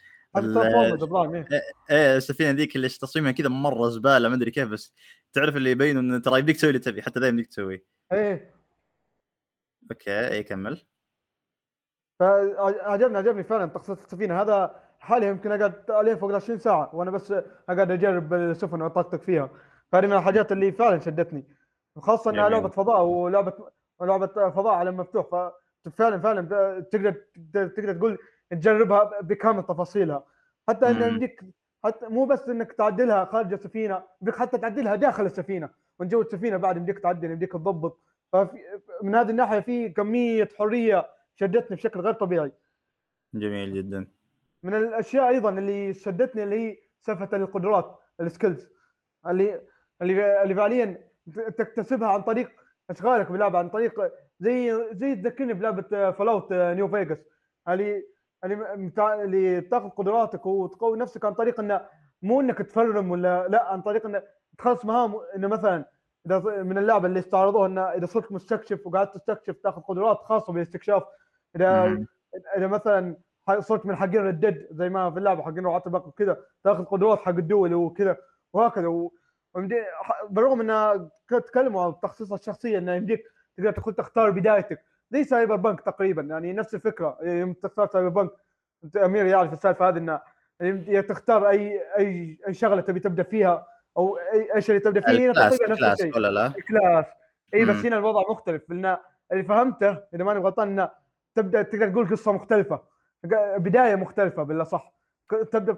[1.51, 1.61] إيه،,
[1.91, 4.93] إيه السفينة ذيك اللي تصميمها كذا مرة زبالة ما أدري كيف بس
[5.33, 7.85] تعرف اللي يبين انه ترى يبيك تسوي اللي تبي حتى ذا يمديك تسويه.
[8.11, 8.53] إيه.
[9.91, 10.85] okay اي كمل.
[12.19, 17.33] فعجبني عجبني فعلا تخصيص السفينة هذا حاليا يمكن أقعد عليه فوق 20 ساعة وأنا بس
[17.67, 19.49] قاعد أجرب السفن وأطقطق فيها.
[19.91, 21.43] فهذه من الحاجات اللي فعلا شدتني
[21.97, 23.53] خاصه إنها لعبة فضاء ولعبه
[24.01, 25.51] لعبة فضاء على مفتوح
[25.85, 26.41] ففعلا فعلا
[26.91, 27.15] تقدر
[27.53, 28.17] تقدر تقول
[28.49, 30.23] تجربها بكامل تفاصيلها.
[30.69, 31.41] حتى إن يمديك
[31.85, 36.57] حتى مو بس إنك تعدلها خارج السفينة بدك حتى تعدلها داخل السفينة من جو السفينة
[36.57, 37.99] بعد يمديك تعدل يمديك تضبط.
[38.33, 42.51] فمن هذه الناحية في كمية حرية شدتني بشكل غير طبيعي.
[43.33, 44.07] جميل جدا.
[44.63, 48.67] من الأشياء أيضا اللي شدتني اللي هي سالفة القدرات ال skills
[49.27, 49.61] اللي
[50.01, 51.09] اللي اللي فعليا
[51.57, 52.51] تكتسبها عن طريق
[52.89, 57.17] أشغالك بلعبة عن طريق زي زي تذكرني بلعبة Fallout New Vegas
[57.69, 58.03] اللي
[58.43, 61.85] اللي اللي تاخذ قدراتك وتقوي نفسك عن طريق انه
[62.21, 64.23] مو إنك تفرم ولا لا عن طريق انه
[64.57, 65.15] تخلص مهام.
[65.35, 65.85] إنه مثلا
[66.25, 71.03] إذا من اللعبة اللي استعرضوها انه إذا صرت مستكشف وقعدت تستكشف تاخذ قدرات خاصة بالاستكشاف
[71.55, 71.97] اذا
[72.57, 73.17] إذا مثلا
[73.59, 76.37] صرت من حقين الدد زي ما في اللعبة حقين رعاة البقر وكذا.
[76.63, 78.17] تأخذ قدرات حق الدول وكذا
[78.53, 78.87] وهكذا.
[78.87, 79.13] و...
[80.29, 83.23] بالرغم إنه تكلموا عن التخصيص الشخصية إنه يمديك
[83.57, 84.81] تقدر تقول تختار بدايتك.
[85.11, 87.17] زي Cyberpunk تقريبا يعني نفس الفكرة.
[87.21, 88.31] يوم تختار Cyberpunk
[89.05, 93.67] أمير يعرف السالفة هذه إنه تختار اي اي أي شغلة تبي تبدأ فيها
[93.97, 94.17] أو
[94.55, 96.15] اي شيء تبدأ فيه نفس الشيء.
[96.15, 97.05] ولا لا؟ ال class.
[97.53, 98.69] إي بس هنا الوضع مختلف.
[98.69, 98.97] لأن
[99.31, 100.89] اللي فهمته إذا ماني غلطان إنه
[101.35, 102.92] تبدأ تقدر تقول قصة مختلفة.
[103.57, 104.93] بداية مختلفة بالله صح
[105.51, 105.75] تبدا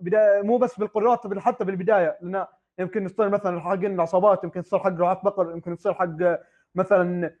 [0.00, 2.18] بداية مو بس بالقدرات بل حتى بالبداية.
[2.22, 2.46] لأن
[2.78, 6.40] يمكن يصير مثلا حق العصابات يمكن يصير حق رعاة بقر يمكن يصير حق
[6.74, 7.34] مثلا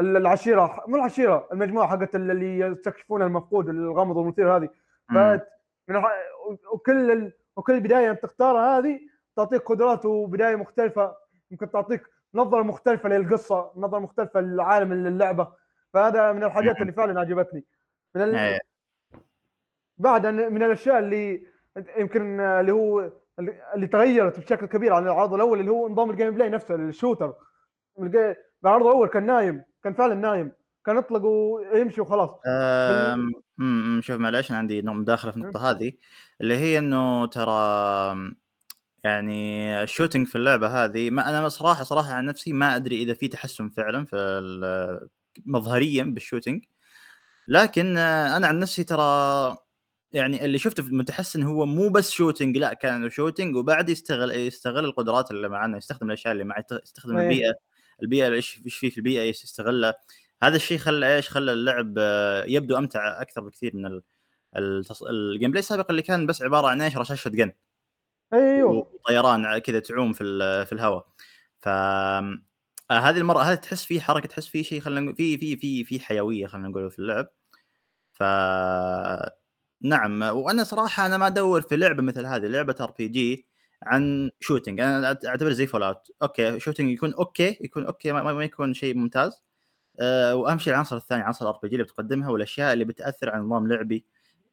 [0.00, 0.84] العشيرة.
[0.88, 4.68] مو العشيرة المجموعة حقت اللي يستكشفون المفقود الغامض والمثير هذه.
[5.08, 5.40] ف
[6.72, 7.32] وكل ال...
[7.56, 9.00] وكل بداية أنت تختارها هذه
[9.36, 11.16] تعطيك قدرات وبداية مختلفة.
[11.50, 12.02] يمكن تعطيك
[12.34, 15.48] نظرة مختلفة للقصة نظرة مختلفة للعالم اللعبة.
[15.94, 17.64] فهذا من الحاجات اللي فعلا عجبتني.
[18.14, 18.58] من ال...
[19.98, 21.42] بعد من الأشياء اللي
[21.98, 23.12] يمكن اللي هو
[23.74, 27.34] اللي تغيرت بشكل كبير عن العرض الأول اللي هو نظام ال gameplay نفسه ال shooter.
[28.64, 30.52] العرض الأول كان نايم كان فعلا نايم.
[30.86, 32.30] كان يطلق ويمشي وخلاص.
[33.60, 35.92] امم شوف معلش أنا عندي مداخلة في النقطة هذه
[36.40, 37.52] اللي هي إنه ترى
[39.04, 43.14] يعني ال shooting في اللعبة هذه ما أنا صراحة صراحة عن نفسي ما أدري إذا
[43.14, 45.08] في تحسن فعلا في
[45.46, 46.64] مظهريا بال shooting
[47.50, 49.56] لكن أنا عن نفسي ترى
[50.12, 54.84] يعني اللي شفته في المتحسن هو مو بس shooting لا كان shooting وبعد يستغل يستغل
[54.84, 57.24] القدرات اللي معنا يستخدم الأشياء اللي معه يستخدم إيه.
[57.24, 57.54] البيئة
[58.02, 59.94] البيئة إيش إيش في في البيئة يستغلها
[60.42, 61.94] هذا الشيء خلى إيش خلى اللعب
[62.48, 64.00] يبدو أمتع أكثر بكثير من
[65.08, 67.52] ال gameplay السابق اللي كان بس عبارة عن إيش رشاشة gun
[68.32, 68.70] أيوه.
[68.72, 70.24] وطيران كذا تعوم في
[70.66, 71.06] في الهواء.
[71.60, 75.56] ف آه، هذه المرة هذه تحس فيه حركة تحس فيه شيء خلينا نقول في في
[75.56, 77.28] في في حيوية خلينا نقول في اللعب.
[78.20, 78.22] ف
[79.82, 83.46] نعم وأنا صراحة أنا ما أدور في لعبة مثل هذه لعبة RPG
[83.82, 88.74] عن shooting أنا اعتبر زي Fallout okay shooting يكون okay يكون okay ما, ما يكون
[88.74, 89.42] شيء ممتاز.
[90.00, 93.68] أه وأهم شيء العنصر الثاني عنصر ال RPG اللي بتقدمها والأشياء اللي بتأثر على نظام
[93.68, 94.06] لعبي.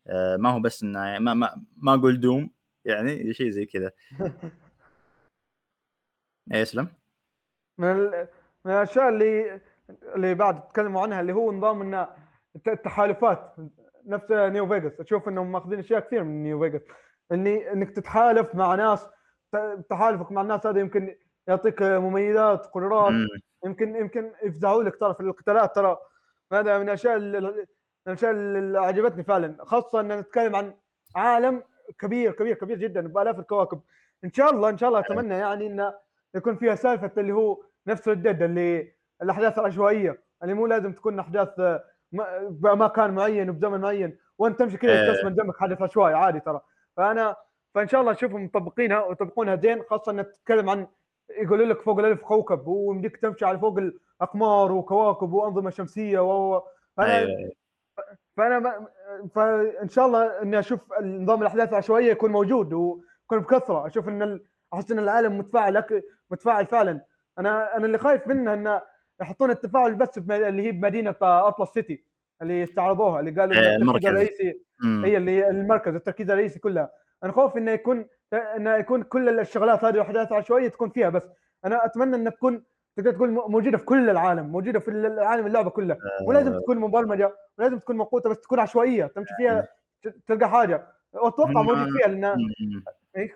[0.07, 2.51] أه ما هو بس انه ما ما ما أقول Doom
[2.85, 3.91] يعني شيء زي كذا.
[6.53, 6.87] إيه اسلم.
[7.77, 7.95] من
[8.65, 9.61] من الأشياء اللي
[10.15, 12.07] اللي بعد تكلموا عنها اللي هو نظام ان
[12.67, 13.55] التحالفات
[14.05, 16.81] نفس New Vegas أشوف إنهم ماخذين أشياء كثير من New Vegas
[17.31, 19.07] اني إنك تتحالف مع ناس
[19.89, 21.15] تحالفك مع الناس هذا يمكن
[21.47, 23.13] يعطيك مميزات قدرات
[23.65, 25.97] يمكن يمكن يفزعوا لك ترى في القتالات ترى.
[26.53, 27.17] هذا من الأشياء
[28.07, 29.55] الأشياء اللي عجبتني فعلا.
[29.59, 30.73] خاصة إن نتكلم عن
[31.15, 31.63] عالم
[31.99, 33.81] كبير كبير كبير جدا بآلاف الكواكب.
[34.23, 35.93] إن شاء الله إن شاء الله أتمنى يعني انه
[36.35, 41.79] يكون فيها سالفة اللي هو نفس الدد اللي الأحداث العشوائية اللي مو لازم تكون أحداث
[42.49, 45.13] بمكان معين وبزمن معين وانت تمشي كذا إيه.
[45.13, 46.61] تسمع دمك حدث عشوائي عادي ترى
[46.97, 47.35] فانا
[47.75, 50.87] فإن شاء الله نشوفهم مطبقينها ويطبقونها زين خاصة إنك تتكلم عن
[51.29, 56.63] يقولوا لك فوق الألف كوكب ويمديك تمشي على فوق الأقمار وكواكب وأنظمة شمسية و
[56.97, 57.51] فانا أيوة.
[58.37, 58.87] فأنا ما
[59.35, 64.45] فإن شاء الله إني أشوف نظام الأحداث العشوائيه يكون موجود ويكون بكثرة أشوف إن ال...
[64.73, 66.03] أحس إن العالم متفاعل أك...
[66.31, 67.01] متفاعل فعلا
[67.39, 68.81] أنا أنا اللي خايف منه إنه
[69.21, 72.03] يحطون التفاعل بس اللي هي بمدينة أطلس سيتي
[72.41, 76.91] اللي استعرضوها اللي قالوا إيه، التركيز الرئيسي هي اللي المركز التركيز الرئيسي كلها.
[77.23, 81.23] أنا خوف إنه يكون انه يكون كل الشغلات هذه والاحداث العشوائيه تكون فيها بس
[81.65, 82.63] أنا أتمنى إنها تكون
[82.97, 85.97] تقدر تقول موجودة في كل العالم موجودة في العالم اللعبة كلها.
[86.21, 86.59] آه.
[86.59, 89.67] تكون مبرمجة ولازم تكون مقوته بس تكون عشوائية تمشي فيها
[90.27, 90.87] تلقى حاجة.
[91.13, 92.25] واتوقع موجود فيها لأن
[93.17, 93.33] اي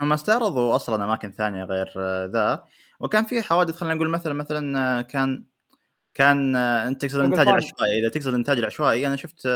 [0.00, 1.92] هم استعرضوا أصلا أماكن ثانية غير
[2.26, 2.64] ذا.
[3.00, 5.44] وكان في حوادث خلينا نقول مثلا مثلا كان
[6.14, 9.46] كان أنت تقصد الانتاج العشوائي إذا تقصد الانتاج العشوائي أنا شفت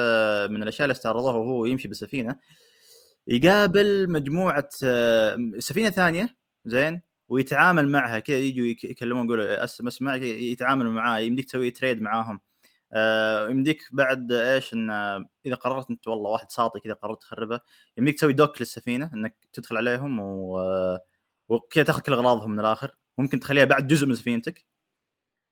[0.50, 2.36] من الأشياء اللي استعرضوها وهو يمشي بالسفينة
[3.26, 4.68] يقابل مجموعة
[5.58, 8.18] سفينة ثانية زين ويتعامل معها.
[8.18, 12.40] كذا يجوا يكلمون يقولوا اسمع يتعاملوا معاه يمديك تسوي تريد معاهم.
[12.92, 14.90] آه يمديك بعد إيش إن
[15.46, 17.60] إذا قررت إنت والله واحد ساطي كذا قررت تخربه
[17.98, 20.58] يمديك تسوي دوك للسفينة إنك تدخل عليهم و...
[21.48, 22.94] وكذا تاخذ كل أغراضهم من الآخر.
[23.18, 24.64] ممكن تخليها بعد جزء من سفينتك.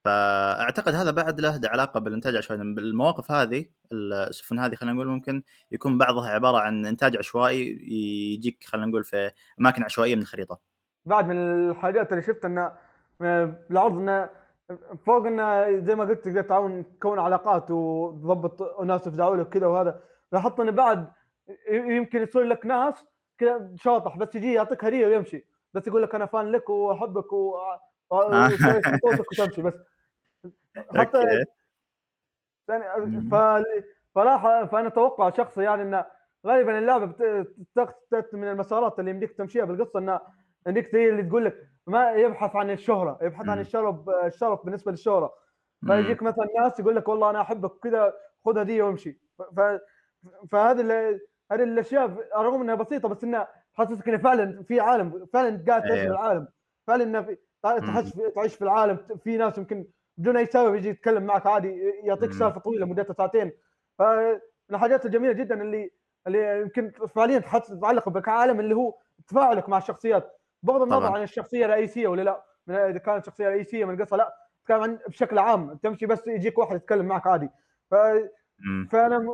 [0.05, 2.63] فأعتقد هذا بعد له علاقة بالإنتاج عشوائي.
[2.63, 5.43] المواقف هذه السفن هذه خلينا نقول ممكن
[5.73, 7.79] يكون بعضها عبارة عن إنتاج عشوائي
[8.35, 10.59] يجيك خلينا نقول في أماكن عشوائية من الخريطة.
[11.07, 11.37] بعد من
[11.71, 12.73] الحاجات اللي شفت انه
[13.21, 14.31] بالعرض انه
[15.07, 20.03] فوق انه زي ما قلت تقدر تعاون تكون علاقات وتضبط ناس يفزعوا لك كذا وهذا.
[20.33, 21.13] لاحظت انه بعد
[21.71, 22.95] يمكن يصير لك ناس
[23.39, 25.52] كذا شاطح بس يجي يعطيك هدية ويمشي.
[25.75, 27.57] بس يقول لك أنا فان لك وأحبك و...
[29.33, 29.75] وتمشي بس.
[30.97, 31.45] حتى
[32.69, 33.35] يعني ف...
[34.15, 36.05] فلا فأنا أتوقع شخصي يعني إنه
[36.47, 37.07] غالبا اللعبة
[37.75, 40.21] بتاخذ من المسارات اللي يمديك تمشيها بالقصة إنه
[40.93, 45.35] زي اللي تقول لك ما يبحث عن الشهرة يبحث عن الشرف الشرف بالنسبة للشهرة.
[45.87, 48.15] فيجيك مثلا ناس يقول لك والله أنا أحبك كذا
[48.45, 49.19] خذ هديه وامشي.
[49.39, 49.61] ف...
[50.51, 51.21] فهذه
[51.53, 55.95] هذه الأشياء رغم إنها بسيطة بس انها تحسسك إنه فعلا في عالم فعلا قاعد تعيش
[55.95, 56.13] في أيوه.
[56.13, 56.49] العالم.
[56.87, 58.99] فعلا إنه في تعيش في, تعيش في العالم.
[59.25, 63.53] في ناس يمكن بدون أي سبب يجي يتكلم معك عادي يعطيك سالفة طويلة مدتها ساعتين.
[63.99, 64.39] فمن
[64.71, 65.91] الحاجات الجميلة جدا اللي
[66.27, 68.95] اللي يمكن فعليا تتعلق بكعالم اللي هو
[69.29, 70.39] تفاعلك مع الشخصيات.
[70.63, 72.45] بغض النظر عن الشخصية الرئيسية ولا لا.
[72.89, 74.35] إذا كانت شخصية رئيسية من القصة لا.
[74.63, 75.75] تتكلم عن بشكل عام.
[75.83, 77.49] تمشي بس يجيك واحد يتكلم معك عادي.
[77.91, 77.95] ف...
[78.91, 79.27] فأنا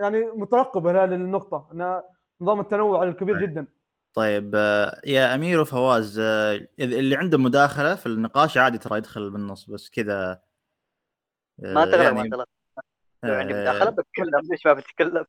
[0.00, 2.02] يعني مترقب هذه النقطه إن
[2.40, 3.50] نظام التنوع الكبير طيب.
[3.50, 3.66] جدا.
[4.14, 9.70] طيب آه، يا أمير وفواز آه، اللي عنده مداخلة في النقاش عادي ترى يدخل بالنص
[9.70, 10.40] بس كذا
[11.58, 12.22] ما تغلب يعني...
[12.22, 12.46] ما تغلب.
[13.24, 15.24] لو عندي مداخلة بتكلم ليش ما بتكلم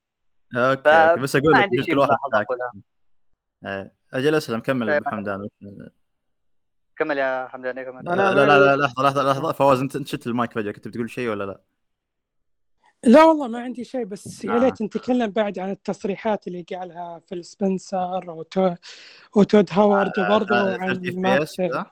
[0.56, 5.50] okay بس أقول لك كل واحد أجل أسلم كمل طيب، ابو حمدان
[6.98, 8.06] كمل يا حمدان كمل.
[8.06, 11.44] لا لا لا لحظة لحظة لحظة فواز أنت شلت المايك فجأة كنت بتقول شيء ولا
[11.44, 11.62] لا؟
[13.06, 17.44] لا والله ما عندي شيء بس يا ليت نتكلم بعد عن التصريحات اللي قالها فيل
[17.44, 18.76] سبنسر وتو...
[19.36, 21.86] وتود هاورد آه، وبرضه آه عن مارتن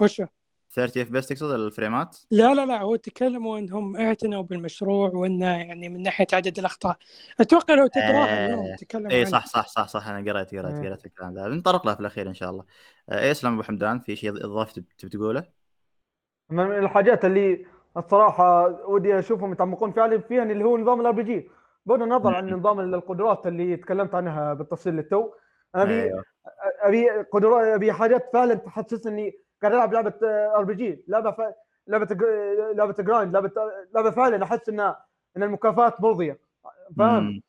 [0.00, 0.26] وشو؟
[0.70, 6.02] 30 FPS تقصد الفريمات؟ لا لا لا هو تكلموا إنهم اعتنوا بالمشروع وإنه يعني من
[6.02, 6.96] ناحية عدد الأخطاء
[7.40, 10.80] أتوقع لو تقرأها اليوم آه تكلم اي صح صح صح صح أنا قريت قريت آه.
[10.80, 12.64] قريت الكلام ذا بنطرق له في الأخير إن شاء الله
[13.08, 15.44] آه اسلم أبو حمدان في شيء إضافي تبي تقوله؟
[16.50, 17.66] من الحاجات اللي
[17.96, 21.50] الصراحة ودي أشوفهم يتعمقون فعلا فيها اللي هو نظام ال RPG
[21.86, 25.30] بغض النظر عن نظام القدرات اللي تكلمت عنها بالتفصيل للتو.
[25.74, 26.24] أبي أيوه.
[26.80, 30.14] أبي قدرات أبي حاجات فعلا تحسسني قاعد ألعب لعبة
[30.56, 31.40] RPG لعبة ف...
[31.88, 32.16] لعبة
[32.74, 33.50] لعبة grind لعبة
[33.94, 34.80] لعبة فعلا أحس ان
[35.36, 36.38] إن المكافآت مرضية.
[36.98, 37.42] فاهم؟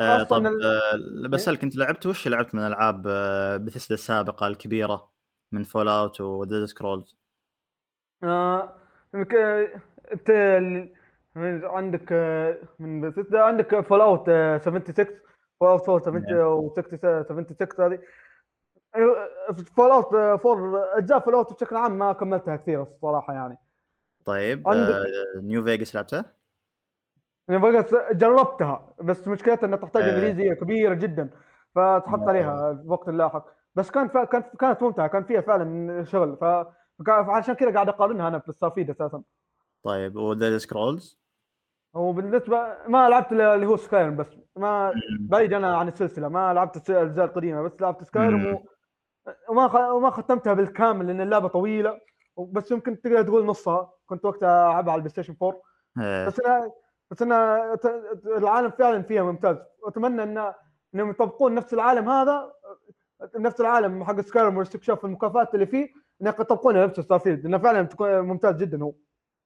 [0.00, 0.64] آه طب ال...
[0.64, 5.10] آه بسألك أنت لعبت وش لعبت من ألعاب آه بثسدا السابقة الكبيرة
[5.52, 7.16] من Fallout و The Scrolls؟
[8.22, 8.79] آه
[10.12, 10.30] انت
[11.64, 12.12] عندك
[12.78, 14.30] من عندك Fallout
[14.60, 15.06] 76
[15.60, 17.98] Fallout 76 هذه.
[19.76, 23.58] Fallout 4 أجزاء Fallout بشكل عام ما كملتها كثير الصراحة يعني.
[24.24, 25.04] طيب آه
[25.36, 26.24] New Vegas لعبتها؟
[27.48, 30.14] New Vegas جربتها بس مشكلتها إنها تحتاج آه.
[30.14, 31.30] إنجليزية كبيرة جدا
[31.74, 36.44] فتحط عليها في وقت لاحق بس كان كانت كانت ممتعة كان فيها فعلا شغل ف
[37.06, 39.22] فعشان كذا قاعد أقارنها أنا بال Starfield أساسا.
[39.84, 41.20] طيب و The Scrolls؟
[41.94, 44.26] وبالنسبه ما لعبت اللي هو Skyrim بس.
[44.56, 46.28] ما بعيد أنا عن السلسلة.
[46.28, 48.62] ما لعبت الأجزاء القديمة بس لعبت Skyrim و...
[49.48, 52.00] وما وما ختمتها بالكامل لأن اللعبة طويلة.
[52.38, 53.92] بس يمكن تقدر تقول نصها.
[54.06, 55.60] كنت وقتها ألعبها على ال PlayStation 4
[55.98, 56.26] إيه.
[56.26, 56.72] بس أنا
[57.10, 57.78] بس أنا
[58.26, 59.56] العالم فعلا فيها ممتاز.
[59.84, 60.52] واتمنى ان
[60.94, 62.52] إنهم يطبقون نفس العالم هذا.
[63.36, 65.99] نفس العالم حق Skyrim واستكشاف المكافآت اللي فيه.
[66.22, 67.88] إنه يطبقونها نفس Starfield لأنه فعلا
[68.22, 68.94] ممتاز جدا هو.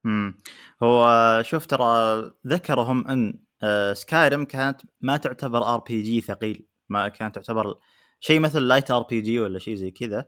[0.07, 0.41] امم
[0.83, 3.39] هو شوف ترى ذكرهم إن
[3.95, 7.79] Skyrim آه، كانت ما تعتبر RPG ثقيل ما كانت تعتبر
[8.20, 10.25] شيء مثل light RPG ولا شيء زي كذا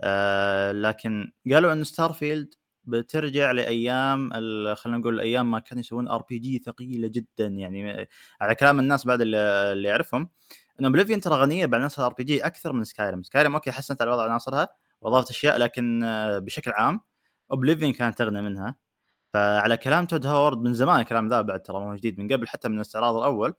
[0.00, 4.30] آه لكن قالوا إن Starfield بترجع لأيام
[4.74, 8.08] خلينا نقول أيام ما كانوا يسوون RPG ثقيلة جدا يعني
[8.40, 9.36] على كلام الناس بعد اللي,
[9.72, 10.30] اللي يعرفهم
[10.80, 14.68] إن Oblivion ترى غنية بعناصر RPG أكثر من Skyrim Skyrim okay حسنت على وضع عناصرها
[15.02, 17.00] واضافت أشياء لكن آه، بشكل عام
[17.52, 18.76] Oblivion كانت اغنى منها.
[19.34, 22.68] فعلى كلام تود هاورد من زمان الكلام ذا بعد ترى مو جديد من قبل حتى
[22.68, 23.54] من الاستعراض الأول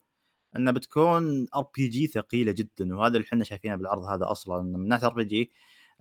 [0.56, 4.62] انها بتكون RPG ثقيلة جدا وهذا اللي إحنا شايفينه بالعرض هذا أصلا.
[4.64, 5.52] من ناحية RPG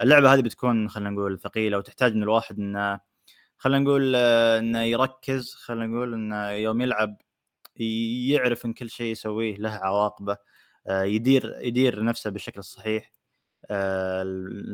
[0.02, 3.00] اللعبة هذه بتكون خلينا نقول ثقيلة وتحتاج من الواحد إنه
[3.58, 7.16] خلينا نقول إنه يركز خلينا نقول إنه يوم يلعب
[8.30, 10.36] يعرف إن كل شيء يسويه له عواقبه
[10.86, 13.19] آه، يدير يدير نفسه بالشكل الصحيح آه،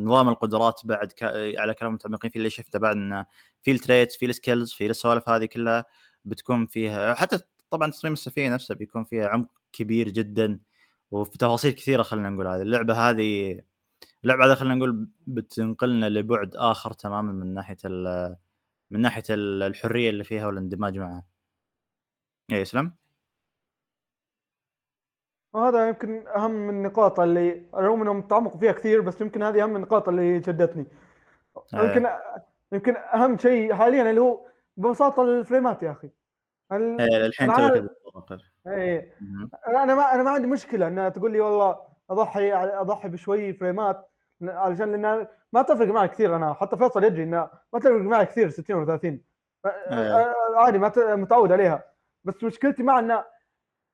[0.04, 1.12] نظام القدرات بعد
[1.58, 3.26] على كلام المتعمقين في اللي شفته بعد إنه
[3.62, 5.84] في ال traits في ال skills في السوالف هذه كلها
[6.24, 7.38] بتكون فيها حتى
[7.70, 10.60] طبعا تصميم السفينة نفسها بيكون فيها عمق كبير جدا
[11.10, 13.60] وفي تفاصيل كثيرة خلينا نقول هذه اللعبة هذه
[14.24, 17.76] اللعبة هذه خلينا نقول بتنقلنا لبعد آخر تماما من ناحية
[18.90, 21.24] من ناحية الحرية اللي فيها والاندماج معها.
[22.52, 22.94] اي اسلم
[25.56, 30.08] وهذا يمكن أهم النقاط اللي رغم إنهم تعمقوا فيها كثير بس يمكن هذه أهم النقاط
[30.08, 30.86] اللي شدتني.
[31.74, 32.06] يمكن
[32.72, 34.46] يمكن أهم شيء حاليا اللي هو
[34.76, 36.10] ببساطة الفريمات يا أخي.
[36.72, 37.50] إيه، الحين
[38.66, 39.12] اي
[39.68, 41.78] أنا ما أنا ما عندي مشكلة ان تقول لي والله
[42.10, 44.10] أضحي أضحي بشوي فريمات
[44.42, 48.48] علشان لأن ما تفرق معي كثير أنا حتى فيصل يدري انه ما تفرق معي كثير
[48.50, 49.20] 60 ولا 30
[49.66, 50.34] إيه.
[50.56, 51.84] عادي ما متعود عليها.
[52.24, 53.24] بس مشكلتي مع انه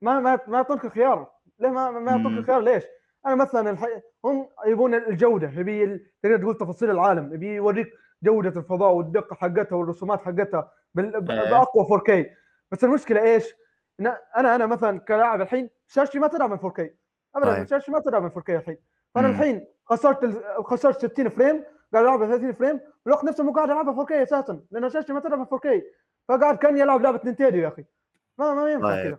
[0.02, 1.31] ما ما ما يعطونك الخيار
[1.62, 2.84] ليه ما ما يعطونك الخيار ليش؟
[3.26, 4.02] أنا مثلا الحي...
[4.24, 7.92] هم يبون الجودة يبي تقدر تقول تفاصيل العالم يبي يوريك
[8.22, 11.18] جودة الفضاء والدقة حقتها والرسومات حقتها إيه.
[11.18, 12.26] بأقوى 4K
[12.70, 13.54] بس المشكلة إيش؟
[14.00, 16.80] أنا أنا مثلا كلاعب الحين شاشتي ما تدعم 4K
[17.36, 17.66] ابدا طيب.
[17.66, 18.76] شاشتي ما تدعم 4K الحين
[19.14, 24.04] فأنا الحين خسرت خسرت 60 فريم قاعد ألعب 30 frame والوقت نفسه مو قاعد العبها
[24.04, 25.68] 4K أساسا لأن شاشتي ما تدعم 4K
[26.28, 27.84] فقاعد كأني ألعب لعبة نينتندو يا أخي
[28.38, 29.04] ما ما ينفع طيب.
[29.04, 29.18] كذا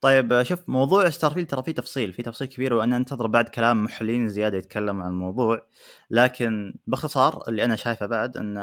[0.00, 4.28] طيب شوف موضوع ستارفيلد ترى فيه تفصيل في تفصيل كبير وأنا أنتظر بعد كلام محللين
[4.28, 5.66] زيادة يتكلم عن الموضوع.
[6.10, 8.58] لكن باختصار اللي أنا شايفه بعد إن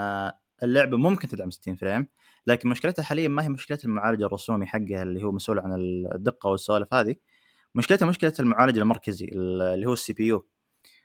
[0.64, 2.08] اللعبة ممكن تدعم 60 frame
[2.48, 5.74] لكن مشكلتها حاليا ما هي مشكلة المعالج الرسومي حقها اللي هو مسؤول عن
[6.16, 7.16] الدقة والسوالف هذه.
[7.76, 10.46] مشكلتها مشكلة المعالج المركزي اللي هو ال CPU.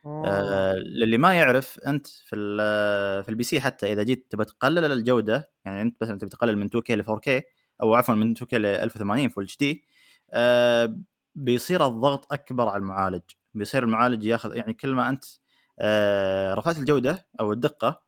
[0.06, 2.36] آه للي ما يعرف أنت في
[3.24, 6.68] في ال PC حتى إذا جيت تبغى تقلل الجودة يعني أنت مثلا تبي تقلل من
[6.70, 7.42] 2K ل 4K
[7.82, 9.84] أو عفوا من 2K ل 1080 Full HD
[11.34, 13.22] بيصير الضغط أكبر على المعالج.
[13.54, 15.24] بيصير المعالج ياخذ يعني كل ما أنت
[15.78, 18.02] آه رفعت الجودة أو الدقة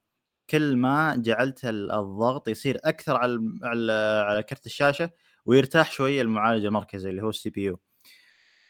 [0.50, 5.10] كل ما جعلت الضغط يصير أكثر على على كرت الشاشة
[5.46, 7.80] ويرتاح شوية المعالج المركزي اللي هو ال CPU.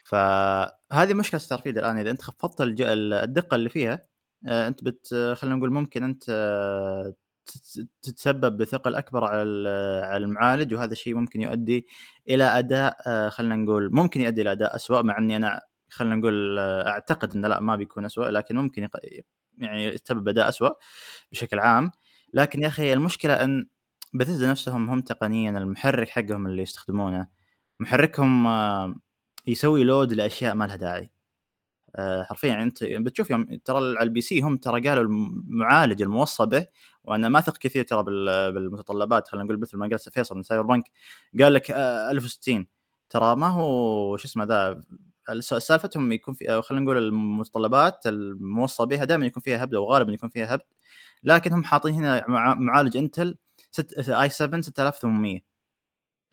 [0.05, 1.97] فهذه مشكلة ستارفيلد الآن.
[1.97, 4.07] إذا أنت خفضت الدقة اللي فيها
[4.47, 6.25] آه، أنت بت خلينا نقول ممكن أنت
[8.01, 9.69] تتسبب بثقل أكبر على
[10.03, 11.87] على المعالج وهذا الشيء ممكن يؤدي
[12.29, 16.59] إلى أداء آه، خلينا نقول ممكن يؤدي إلى أداء اسوء مع إني أنا خلينا نقول
[16.59, 18.89] آه، أعتقد انه لا ما بيكون اسوء لكن ممكن
[19.57, 20.77] يعني يسبب اداء اسوء
[21.31, 21.91] بشكل عام.
[22.33, 23.67] لكن يا أخي المشكلة أن
[24.13, 27.27] بثيسدا نفسهم هم تقنيا المحرك حقهم اللي يستخدمونه.
[27.79, 28.47] محركهم
[29.47, 31.11] يسوي load لأشياء ما لها داعي.
[31.95, 36.45] آه، حرفيا يعني أنت بتشوف يوم ترى على ال PC هم ترى قالوا المعالج الموصى
[36.45, 36.67] به
[37.03, 38.03] وأنا ما أثق كثير ترى
[38.51, 39.27] بالمتطلبات.
[39.27, 40.83] خلينا نقول مثل ما قال فيصل من سايبر بنك
[41.41, 42.65] قال لك 1060 آه،
[43.09, 44.83] ترى ما هو شو اسمه ذا
[45.39, 50.29] سالفتهم يكون في خلينا نقول المتطلبات الموصى بها دائما يكون فيها هبد أو غالبا يكون
[50.29, 50.63] فيها هبد
[51.23, 52.25] لكن هم حاطين هنا
[52.55, 53.37] معالج انتل
[54.09, 55.41] i7 6800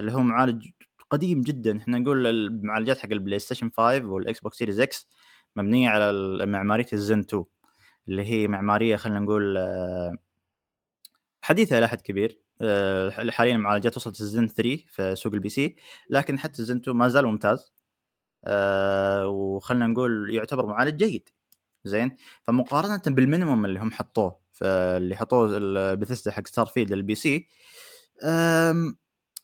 [0.00, 0.70] اللي هو معالج
[1.10, 1.78] قديم جدا.
[1.78, 5.08] إحنا نقول المعالجات حق البلاي ستيشن 5 والإكس بوكس سيريز إكس
[5.56, 7.44] مبنية على معمارية الزن 2
[8.08, 10.16] اللي هي معمارية خلينا نقول آه،
[11.48, 15.76] حديثه إلى حد كبير آه، حاليا المعالجات وصلت الزن 3 في سوق ال PC
[16.10, 17.72] لكن حتى الزن 2 ما زال ممتاز
[18.44, 21.28] آه، وخلينا نقول يعتبر معالج جيد
[21.84, 27.48] زين؟ فمقارنة بال minimum اللي هم حطوه اللي حطوه البثيسدا حق ستار فيلد لل PC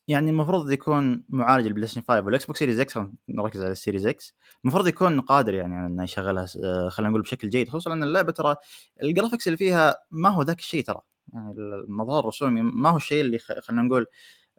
[0.09, 2.99] يعني المفروض يكون معالج البلاي ستيشن 5 والإكس بوكس سيريز إكس
[3.29, 4.35] نركز على السيريز إكس
[4.65, 8.57] المفروض يكون قادر يعني إنه يشغلها آه، خلينا نقول بشكل جيد خصوصا إن اللعبة ترى
[9.03, 11.01] ال graphics اللي فيها ما هو ذاك الشيء ترى.
[11.35, 14.07] المظهر الرسومي ما هو الشيء اللي خلينا نقول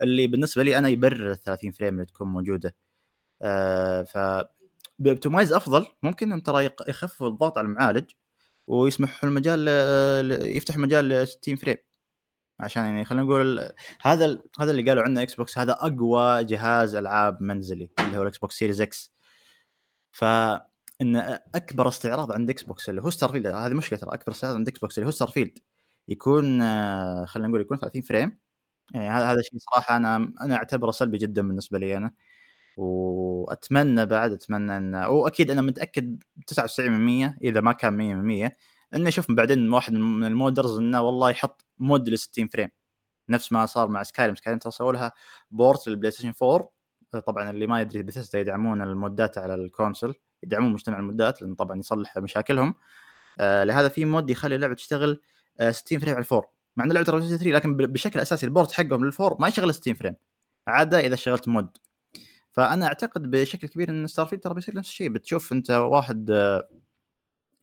[0.01, 2.75] اللي بالنسبة لي أنا يبرر ال 30 frame اللي تكون موجودة.
[3.41, 4.17] آه ف
[4.99, 8.11] ب optimize أفضل ممكن إن ترى يخفف الضغط على المعالج
[8.67, 9.67] ويسمح المجال
[10.57, 11.77] يفتح مجال ل 60 frame.
[12.59, 13.69] عشان يعني خلينا نقول
[14.01, 18.37] هذا هذا اللي قالوا عنه إكس بوكس هذا أقوى جهاز ألعاب منزلي اللي هو الاكس
[18.37, 19.13] بوكس سيريز إكس
[20.11, 20.23] ف
[21.01, 21.15] إن
[21.55, 24.79] أكبر استعراض عند إكس بوكس اللي هو ستارفيلد هذه مشكلة ترى أكبر استعراض عند إكس
[24.79, 25.59] بوكس اللي هو ستارفيلد
[26.07, 26.59] يكون
[27.25, 28.39] خلينا نقول يكون 30 frame.
[28.93, 32.11] يعني هذا هذا الشيء صراحة أنا أنا أعتبره سلبي جدا بالنسبة لي أنا.
[32.77, 38.57] وأتمنى بعد أتمنى أن وأكيد أنا متأكد 99% إذا ما كان 100%
[38.95, 42.69] إنه شوف بعدين واحد من ال modders إنه والله يحط mod ل 60 frame.
[43.29, 45.11] نفس ما صار مع سكايرم ترى سووا لها
[45.51, 46.69] port للبلاي ستيشن 4
[47.27, 50.13] طبعا اللي ما يدري بثيسدا يدعمون المودات على ال console
[50.43, 52.75] يدعمون مجتمع المودات لأن طبعا يصلح مشاكلهم.
[53.39, 55.19] آه لهذا في mod يخلي اللعبة تشتغل آه
[55.69, 56.45] 60 frame على ال four.
[56.77, 59.93] مع إن ترى 3 لكن بشكل أساسي ال port حقهم لل four ما يشغل 60
[59.93, 60.15] frame
[60.67, 61.77] عادة إذا شغلت mod.
[62.51, 65.09] فأنا أعتقد بشكل كبير إن ستارفيلد ترى بيصير نفس الشيء.
[65.09, 66.69] بتشوف أنت واحد آه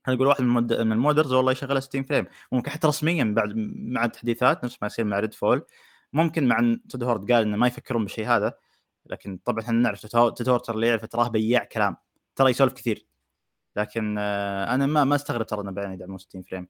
[0.09, 2.27] نقول واحد من, من ال modders والله يشغلها 60 frame.
[2.53, 5.67] ممكن حتى رسميا بعد مع التحديثات نفس ما يصير مع ريد فول
[6.13, 8.55] ممكن مع تود هاورد قال إنه ما يفكرون بالشيء هذا
[9.07, 11.97] لكن طبعا إحنا نعرف تود هاورد ترى اللي يعرف تراه بياع كلام
[12.37, 13.07] ترى يسولف كثير.
[13.77, 16.69] لكن آه، أنا ما ما أستغرب ترى إنه بعدين يدعمون 60 frame.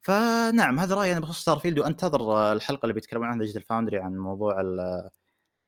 [0.00, 4.16] فنعم هذا رأيي أنا بخصوص ستار فيلد وأنتظر الحلقة اللي بيتكلمون عنها Digital Foundry عن
[4.16, 4.60] موضوع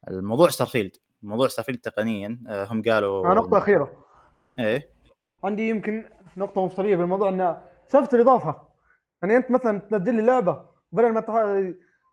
[0.08, 3.92] الموضوع ستار فيلد موضوع ستار فيلد تقنيا آه، هم قالوا نقطة أخيرة.
[4.58, 4.90] إيه؟
[5.44, 6.04] عندي يمكن
[6.36, 7.56] نقطة مفصلية بالموضوع إن
[7.88, 8.62] سالفة الإضافة
[9.22, 11.34] يعني أنت مثلا تنزل لي لعبة بدل ما تح...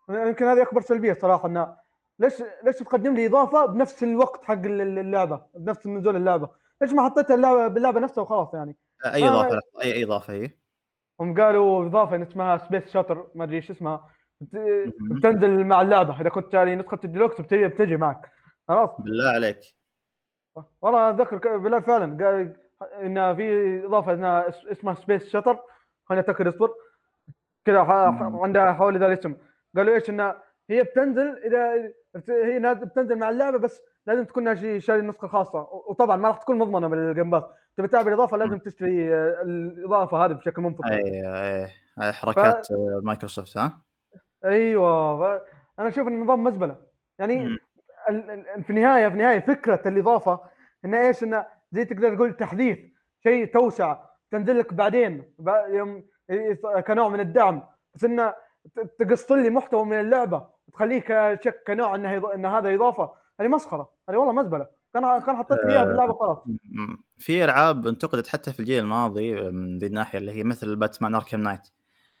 [0.08, 1.76] يمكن هذه أكبر سلبية صراحة انه
[2.18, 6.48] ليش ليش تقدم لي إضافة بنفس الوقت حق اللعبة بنفس نزول اللعبة؟
[6.82, 10.50] ليش ما حطيتها اللعبة باللعبة نفسها وخلاص يعني؟ أي إضافة أي إضافة هي
[11.20, 14.10] هم قالوا إضافة اسمها سبيس شاتر ما أدري إيش اسمها.
[15.00, 16.20] بتنزل مع اللعبة.
[16.20, 18.30] إذا كنت شاري نسخه الديلوكس بتجي, بتجي معك.
[18.68, 19.60] خلاص؟ بالله عليك.
[20.82, 22.56] والله أتذكر بالله فعلا قال
[23.02, 25.58] إن في إضافة إنها اسمها سبيس شطر
[26.04, 26.74] خليني اتاكد اصبر
[27.64, 27.80] كذا
[28.42, 29.36] عندها حوالي ذا الاسم.
[29.76, 31.92] قالوا إيش إنها هي بتنزل إذا
[32.28, 36.88] هي بتنزل مع اللعبة بس لازم تكون شاري نسخه خاصه وطبعا ما راح تكون مضمنه
[36.88, 37.42] بال Game Pass
[37.76, 40.90] تبي تلعب الإضافة لازم تشتري الإضافة هذه بشكل منفصل.
[40.90, 41.68] اي
[42.02, 42.72] اي حركات ف...
[43.02, 43.78] مايكروسوفت ها؟
[44.44, 45.18] أيوه.
[45.18, 45.42] ف...
[45.78, 46.76] أنا أشوف النظام مزبلة.
[47.18, 47.58] يعني
[48.62, 50.40] في النهاية في النهاية فكرة الإضافة
[50.84, 52.78] انه إيش؟ انه زي تقدر تقول تحديث
[53.22, 53.96] شيء توسع
[54.30, 55.34] تنزل لك بعدين
[55.68, 56.04] يوم
[56.86, 57.62] كنوع من الدعم.
[57.94, 58.34] بس انه
[58.98, 61.08] تقص لي محتوى من اللعبة وتخليه
[61.44, 63.12] كشكل كنوع انه إن هذا إضافة.
[63.40, 64.66] هذه مسخرة هذه والله مزبلة.
[64.94, 66.38] كان كان حطيت اياها في اللعبه خلاص
[67.18, 71.40] في ألعاب انتقدت حتى في الجيل الماضي من ذي الناحية اللي هي مثل Batman Arkham
[71.40, 71.60] Knight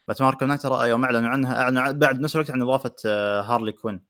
[0.08, 2.94] Batman Arkham Knight ترى يوم أعلنوا عنها أعلنوا بعد نفس الوقت عن إضافة
[3.40, 4.04] Harley Quinn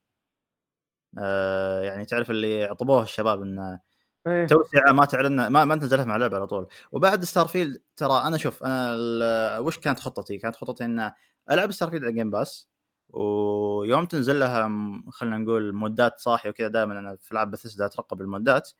[1.18, 3.80] آه يعني تعرف اللي عقبوه الشباب انه
[4.26, 4.46] إيه.
[4.46, 6.66] توسعة ما تعلن ما ما نزلها مع اللعبه على طول.
[6.92, 11.12] وبعد Starfield ترى أنا شوف أنا وش كانت خطتي؟ كانت خطتي إن
[11.50, 12.68] ألعب Starfield على Game Pass
[13.08, 14.68] ويوم تنزل لها
[15.10, 18.70] خلينا نقول مودات صاحية وكذا دائما أنا في العاب بثزدا أترقب المودات.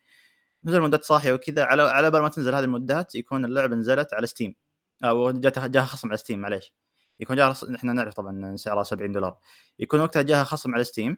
[0.65, 4.27] نزل مودات صاحية وكذا على على بال ما تنزل هذه المودات يكون اللعبة نزلت على
[4.27, 4.55] Steam
[5.05, 6.73] أو جاتها جاها خصم على Steam معليش.
[7.21, 9.39] يكون جاها إحنا نعرف طبعا سعرها 70 دولار.
[9.79, 11.17] يكون وقتها جاها خصم على Steam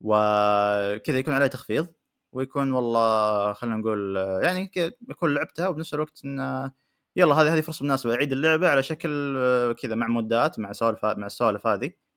[0.00, 1.88] وكذا يكون عليه تخفيض.
[2.32, 4.70] ويكون والله خلينا نقول يعني
[5.10, 6.72] يكون لعبتها وبنفس الوقت انه
[7.16, 8.14] يلا هذه هذه فرصة مناسبة.
[8.14, 9.38] أعيد اللعبة على شكل
[9.82, 12.07] كذا مع مودات مع سوالف مع السوالف هذه.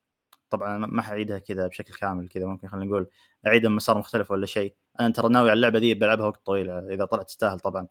[0.52, 3.06] طبعا ما حعيدها كذا بشكل كامل كذا ممكن خلينا نقول
[3.46, 4.74] اعيدها مسار مختلف ولا شيء.
[5.00, 7.86] أنا ترى ناوي على اللعبة دي بلعبها وقت طويل إذا طلعت تستاهل طبعا.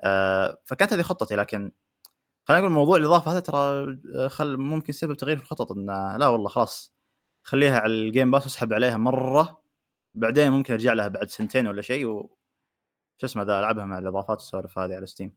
[0.00, 1.72] آه فكانت هذه خطتي لكن
[2.44, 3.98] خلينا نقول موضوع الإضافة هذا ترى
[4.28, 6.94] خل ممكن سبب تغيير في الخطط إنه لا والله خلاص
[7.42, 9.62] خليها على ال Game Pass واسحب عليها مرة
[10.14, 12.36] بعدين ممكن أرجع لها بعد سنتين ولا شيء و
[13.18, 15.34] شو اسمه ذا ألعبها مع الإضافات والسوالف هذه على Steam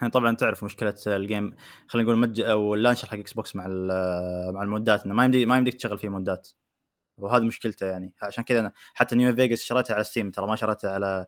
[0.00, 1.56] يعني طبعا تعرف مشكلة ال game
[1.88, 3.66] خلينا نقول مج أو ال launcher حق Xbox مع
[4.52, 6.48] مع المودات إنه ما يمدي ما يمديك تشغل فيه مودات.
[7.18, 8.12] وهذه مشكلته يعني.
[8.22, 11.26] عشان كذا أنا حتى New Vegas شريتها على Steam ترى ما شريتها على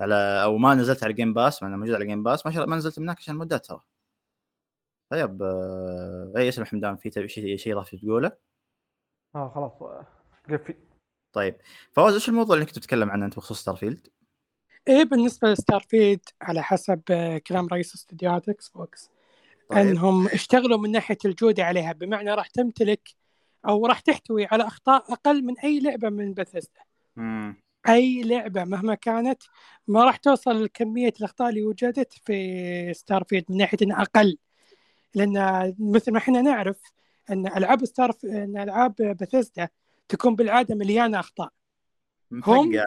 [0.00, 2.98] على أو ما نزلت على Game Pass مع موجود على Game Pass ما, ما نزلت
[2.98, 3.80] من هناك عشان المودات ترى.
[5.10, 8.32] طيب آه، أي قسم حمدان؟ في شيء شيء إضافي تقوله؟
[9.34, 9.72] آه خلاص
[10.50, 10.74] قفي
[11.32, 11.56] طيب
[11.92, 14.08] فواز إيش الموضوع اللي كنت تتكلم عنه أنت بخصوص Starfield؟
[14.88, 17.00] إيه بالنسبة ل Starfield على حسب
[17.46, 19.10] كلام رئيس استديوهات Xbox
[19.70, 19.78] طيب.
[19.78, 23.08] أنهم اشتغلوا من ناحية الجودة عليها بمعنى راح تمتلك
[23.68, 26.80] أو راح تحتوي على أخطاء أقل من أي لعبة من بثزدا
[27.88, 29.42] أي لعبة مهما كانت
[29.88, 34.38] ما راح توصل لكمية الأخطاء اللي وجدت في Starfield من ناحية إنها أقل.
[35.14, 36.80] لأن مثل ما إحنا نعرف
[37.30, 39.68] أن ألعاب ستار أن ألعاب بثزدا
[40.08, 41.50] تكون بالعادة مليانة أخطاء.
[42.32, 42.82] هم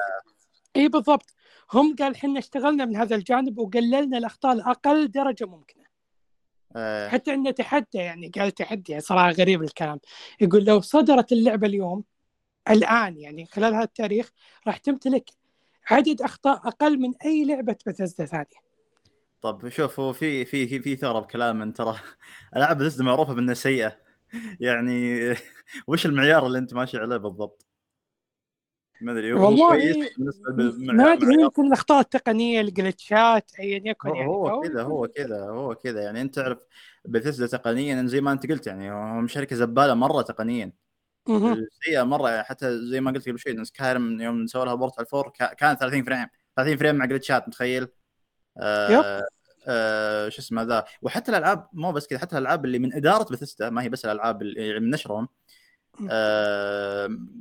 [0.76, 1.36] اي بالضبط.
[1.74, 5.84] هم قال إحنا اشتغلنا من هذا الجانب وقللنا الأخطاء لأقل درجة ممكنة.
[6.76, 7.08] أه.
[7.08, 10.00] حتى عنده تحدى يعني قال تحدي صراحة غريب الكلام.
[10.42, 12.04] يقول لو صدرت اللعبة اليوم
[12.70, 14.32] الآن يعني خلال هذا التاريخ
[14.68, 15.30] راح تمتلك
[15.92, 18.64] عدد أخطاء أقل من أي لعبة بثزدا ثانية.
[19.42, 22.00] طب شوف هو في في في في ثورة بكلام من ترى.
[22.56, 23.98] ألعاب بثزدا معروفة بأنها سيئة.
[24.60, 25.30] يعني
[25.88, 27.63] وش المعيار اللي أنت ماشي عليه بالضبط؟
[29.04, 29.98] ما أدري هو كويس
[30.78, 36.02] ما أدري يمكن الأخطاء التقنية الجلتشات ايا يكن يعني هو كذا هو كذا هو كذا.
[36.02, 36.58] يعني أنت تعرف
[37.06, 40.72] بثزدا تقنيا زي ما أنت قلت يعني هم شركه زبالة مرة تقنيا.
[41.86, 45.32] سيئه مرة حتى زي ما قلت قبل شوي سكايرم يوم سووا لها بورت على الفور
[45.58, 47.88] كان 30 frame 30 frame مع جلتشات متخيل؟
[48.58, 49.24] آه
[49.68, 53.70] آه شو اسمه ذا؟ وحتى الألعاب مو بس كذا حتى الألعاب اللي من إدارة بثستا
[53.70, 55.28] ما هي بس الألعاب اللي من نشرهم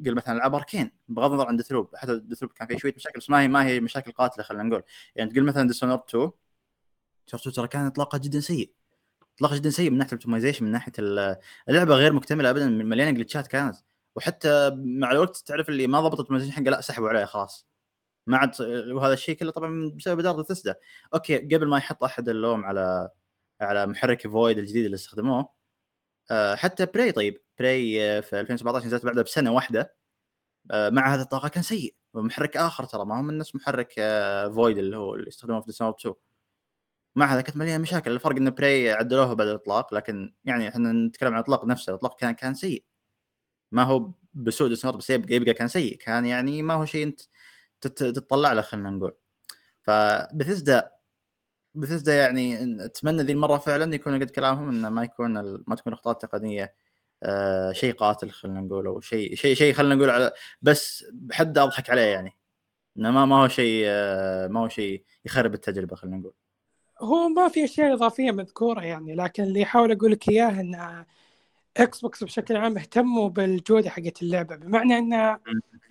[0.06, 3.30] قل مثلا العاب Arkane بغض النظر عن Deathloop حتى Deathloop كان فيه شوية مشاكل بس
[3.30, 4.82] ما هي ما هي مشاكل قاتلة خلينا نقول.
[5.16, 6.30] يعني تقول مثلا Dishonored 2
[7.54, 8.72] ترى كان اطلاقها جدا سيء.
[9.36, 10.92] اطلاقها جدا سيء من ناحية ال optimization من ناحية
[11.68, 13.76] اللعبة غير مكتملة ابدا مليانه جلتشات كانت.
[14.16, 17.66] وحتى مع الوقت تعرف اللي ما ضبطت ال optimization حقه لا سحبوا عليه خلاص.
[18.26, 18.50] ما عاد
[18.92, 20.74] وهذا الشيء كله طبعا بسبب إدارة Bethesda
[21.14, 23.10] okay قبل ما يحط أحد اللوم على
[23.60, 25.48] على محرك Void الجديد اللي استخدموه
[26.30, 27.42] آه، حتى Prey طيب.
[27.62, 29.94] Prey آه، في 2017 نزلت بعدها بسنة واحدة.
[30.70, 31.94] آه، مع هذا الطاقة كان سيء.
[32.14, 33.92] ومحرك آخر ترى ما هو من نفس محرك
[34.54, 36.14] Void اللي هو اللي استخدموه في Dishonored 2
[37.16, 38.10] مع هذا كانت مليانة مشاكل.
[38.12, 41.90] الفرق إن Prey عدلوها بعد الإطلاق لكن يعني إحنا نتكلم عن الإطلاق نفسه.
[41.90, 42.84] الإطلاق كان كان سيء.
[43.72, 45.96] ما هو بسوء ديسنوب بس يبقى, يبقى كان سيء.
[45.98, 47.20] كان يعني ما هو شيء أنت
[47.80, 49.14] تطلع له خلينا نقول.
[49.82, 50.90] فبثزدا
[51.74, 55.32] بثزدا يعني أتمنى ذي المرة فعلا يكون قد كلامهم إنه ما يكون
[55.66, 56.74] ما تكون اخطاء تقنيه
[57.22, 61.90] آه شيء قاتل خلينا نقول أو شيء شيء شيء خلينا نقول على بس بحد أضحك
[61.90, 62.36] عليه يعني.
[62.98, 66.32] إنه ما ما هو شيء آه ما هو شيء يخرب التجربة خلينا نقول.
[67.00, 71.04] هو ما في أشياء إضافية مذكورة يعني لكن اللي احاول أقول لك إياه إن
[71.76, 74.56] Xbox بشكل عام اهتموا بالجودة حقت اللعبة.
[74.56, 75.38] بمعنى إن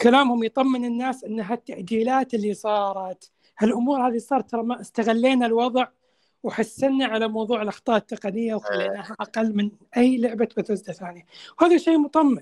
[0.02, 5.88] كلامهم يطمن الناس إن هالتاجيلات اللي صارت هالأمور هذه صارت ترى ما استغلينا الوضع
[6.44, 11.26] وحسنا على موضوع الأخطاء التقنية وخليناها أقل من أي لعبة بثوزدا ثانية.
[11.62, 12.42] وهذا شيء مطمن.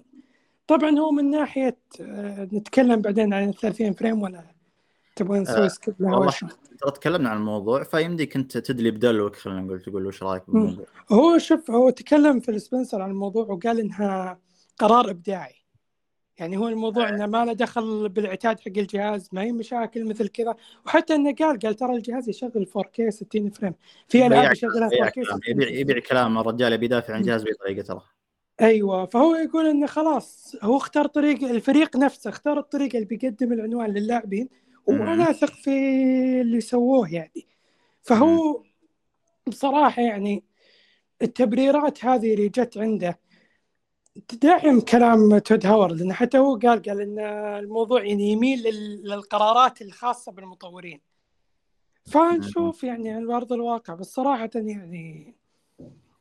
[0.68, 4.43] طبعا هو من ناحية آه، نتكلم بعدين عن 30 frame ولا
[5.16, 6.34] تبغون نسوي skip لها والله
[6.82, 11.38] ترى تكلمنا عن الموضوع فيمديك انت تدلي بدلوك خلينا نقول تقول وش رأيك بالموضوع؟ هو
[11.38, 14.39] شوف هو تكلم في السبنسر عن الموضوع وقال إنها
[14.80, 15.56] قرار إبداعي.
[16.39, 20.55] يعني هو الموضوع إنه ما له دخل بالعتاد حق الجهاز ما هي مشاكل مثل كذا.
[20.85, 23.73] وحتى إنه قال قال ترى الجهاز يشغل 4K 60 فريم.
[24.07, 28.01] في ألعاب يشغلها 4K يبيع يبيع كلام الرجال يبي يدافع عن جهاز بطريقه ترى
[28.61, 33.93] أيوه فهو يقول إنه خلاص هو اختار طريق الفريق نفسه اختار الطريقة اللي بيقدم العنوان
[33.93, 34.49] للاعبين
[34.87, 35.71] وأنا أثق في
[36.41, 37.47] اللي سووه يعني.
[38.01, 38.63] فهو
[39.47, 40.43] بصراحة يعني
[41.21, 43.19] التبريرات هذه اللي جت عنده
[44.28, 47.20] تدعم كلام تود هاورد لأنه حتى هو قال قال إن
[47.60, 48.64] الموضوع يعني يميل
[49.03, 51.01] للقرارات الخاصة بالمطورين.
[52.05, 55.36] فنشوف يعني على أرض الواقع بس صراحة يعني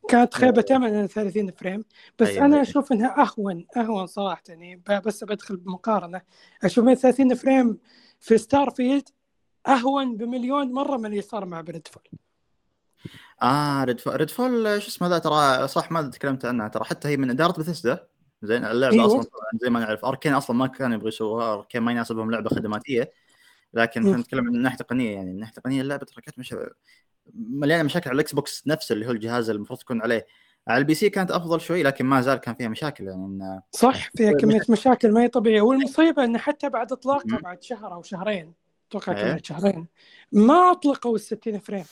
[0.09, 1.85] كانت خيبة امل 30 فريم.
[2.19, 2.45] بس أيوة.
[2.45, 4.83] أنا أشوف إنها أهون أهون صراحة يعني.
[5.07, 6.23] بس بدخل بمقارنة.
[6.65, 7.79] أشوف إن 30 frame
[8.21, 9.09] في Starfield
[9.69, 12.03] أهون بمليون مرة من اللي صار مع ب Redfall
[13.43, 17.31] آه Redfall Redfall شو اسمه ذا ترى صح ما تكلمت عنها ترى حتى هي من
[17.31, 18.07] اداره بثسدا
[18.43, 19.07] زين اللعبة أيوة.
[19.07, 19.31] أصلا
[19.63, 23.13] زي ما نعرف Arkane أصلا ما كانوا يبغوا يسووها Arkane ما يناسبهم لعبة خدماتية.
[23.75, 26.55] لكن إحنا نتكلم من ناحية تقنية يعني من ناحية تقنية اللعبة ترى كانت مش
[27.35, 30.27] مليانة مشاكل على ال Xbox نفسه اللي هو الجهاز اللي المفروض تكون عليه.
[30.69, 34.11] على ال PC كانت أفضل شوي لكن ما زال كان فيها مشاكل يعني إن صح
[34.17, 35.61] فيها كمية مشاكل ما هي طبيعية.
[35.61, 38.55] والمصيبة انه حتى بعد إطلاقها بعد شهر أو شهرين
[38.89, 39.23] أتوقع إيه.
[39.23, 39.87] كانت شهرين
[40.33, 41.85] ما أطلقوا ال 60 frame.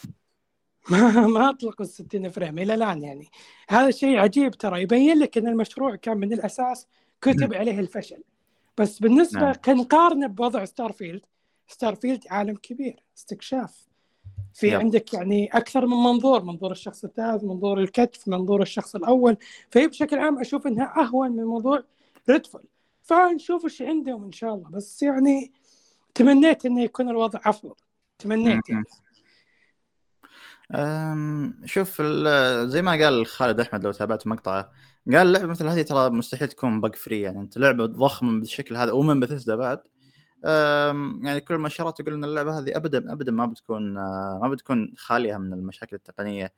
[0.91, 3.29] ما ما اطلقوا ال 60 frame إلى الآن يعني.
[3.69, 4.83] هذا شيء عجيب ترى.
[4.83, 6.87] يبين لك إن المشروع كان من الأساس
[7.21, 8.23] كتب عليه الفشل.
[8.79, 9.55] بس بالنسبة نعم.
[9.55, 11.23] كنقارنه بوضع Starfield
[11.69, 13.87] Starfield عالم كبير استكشاف.
[14.55, 14.81] في yep.
[14.81, 19.37] عندك يعني أكثر من منظور منظور الشخص الثالث منظور الكتف منظور الشخص الأول.
[19.71, 21.83] فهي بشكل عام أشوف إنها أهون من موضوع
[22.31, 22.65] Redfall
[23.03, 24.71] فنشوف إيش عندهم إن شاء الله.
[24.71, 25.53] بس يعني
[26.15, 27.75] تمنيت إنه يكون الوضع أفضل.
[28.19, 28.85] تمنيت يعني.
[31.65, 32.03] شوف
[32.67, 34.73] زي ما قال خالد أحمد لو تابعت مقطعه
[35.13, 38.93] قال لعبة مثل هذه ترى مستحيل تكون bug free يعني أنت لعبة ضخمة بالشكل هذا
[38.93, 39.79] ومن بثزدا بعد.
[41.25, 43.95] يعني كل المؤشرات تقول إن اللعبة هذه ابدا ابدا ما بتكون
[44.41, 46.53] ما بتكون خالية من المشاكل التقنية.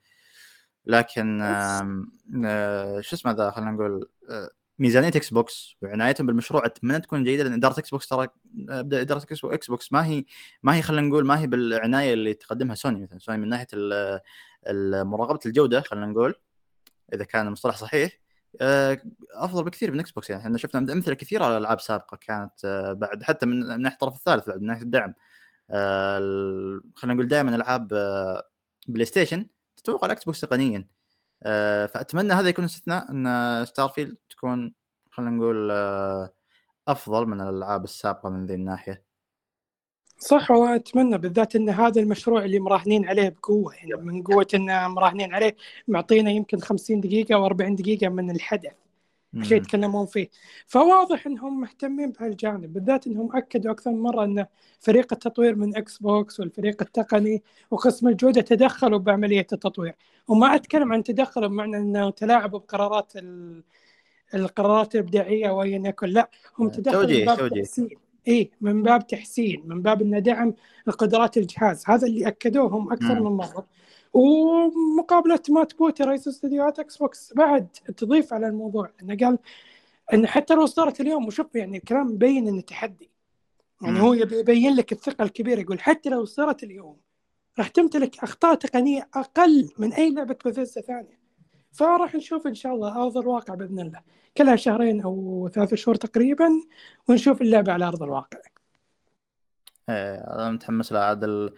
[0.87, 7.43] لكن آه، شو اسمه ذا خلينا نقول آه، ميزانية Xbox وعنايتهم بالمشروع أتمنى تكون جيدة
[7.45, 8.29] لأن إدارة Xbox ترى
[8.71, 10.25] إدارة Xbox ما هي
[10.63, 13.19] ما هي خلينا نقول ما هي بالعناية اللي تقدمها سوني مثلا.
[13.19, 13.67] سوني من ناحية
[15.03, 16.35] مراقبة الجودة خلينا نقول
[17.15, 18.21] إذا كان المصطلح صحيح
[18.61, 18.99] آه،
[19.33, 20.43] أفضل بكثير من Xbox يعني.
[20.43, 24.49] إحنا شفنا أمثلة كثيرة على العاب سابقة كانت آه، بعد حتى من ناحية الطرف الثالث
[24.49, 25.15] بعد من ناحية الدعم.
[25.71, 26.19] آه،
[26.95, 27.89] خلينا نقول دائما ألعاب
[28.89, 29.47] PlayStation
[29.77, 30.98] تتفوق على Xbox تقنيا
[31.95, 34.75] فأتمنى هذا يكون استثناء إن Starfield تكون
[35.11, 35.71] خلينا نقول
[36.89, 39.03] أفضل من الألعاب السابقة من ذي الناحية.
[40.19, 45.35] صح وأتمنى بالذات إن هذا المشروع اللي مراهنين عليه بقوة يعني من قوة إن مراهنين
[45.35, 45.57] عليه
[45.89, 48.73] معطينا يمكن 50 دقيقة أو 40 دقيقة من الحدث.
[49.35, 50.29] عشان يتكلمون فيه.
[50.67, 54.47] فواضح إنهم مهتمين بهالجانب بالذات إنهم أكدوا أكثر من مرة إن
[54.81, 59.95] فريق التطوير من Xbox والفريق التقني وقسم الجودة تدخلوا بعملية التطوير.
[60.29, 63.13] وما أتكلم عن تدخلوا بمعنى انه تلاعبوا بقرارات
[64.35, 67.89] القرارات الإبداعية وايا يكن لا هم تدخلوا توجيه توجيه.
[68.29, 70.55] إي من باب تحسين من باب انه دعم
[70.89, 71.85] قدرات الجهاز.
[71.87, 73.67] هذا اللي اكدوهم أكثر من مرة.
[74.13, 78.91] ومقابلة Matt Booty رئيس استديوهات Xbox بعد تضيف على الموضوع.
[79.03, 79.39] إنه قال
[80.15, 83.11] إن حتى لو صارت اليوم وشوف يعني الكلام مبين إنه تحدي.
[83.83, 86.97] يعني هو يبين لك الثقة الكبيرة يقول حتى لو صارت اليوم
[87.59, 91.19] راح تمتلك أخطاء تقنية أقل من أي لعبة بثيستا ثانية.
[91.73, 94.01] فراح نشوف إن شاء الله أرض الواقع بإذن الله.
[94.37, 96.51] كلها شهرين أو ثلاث شهور تقريبا
[97.09, 98.39] ونشوف اللعبة على أرض الواقع.
[99.89, 101.51] إيه أنا متحمس لها عاد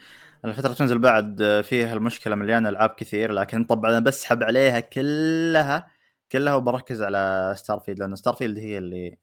[0.45, 5.91] الفترة تنزل بعد فيها المشكلة مليانة ألعاب كثير لكن طبعا أنا بسحب عليها كلها
[6.33, 9.19] كلها وبركز على Starfield لأن Starfield هي اللي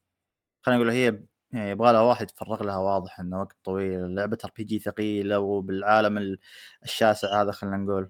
[0.62, 1.20] خلينا نقول هي
[1.52, 4.16] يعني يبغى لها واحد يتفرغ لها واضح انه وقت طويل.
[4.16, 6.38] لعبة RPG ثقيلة وبالعالم
[6.84, 8.10] الشاسع هذا خلينا نقول.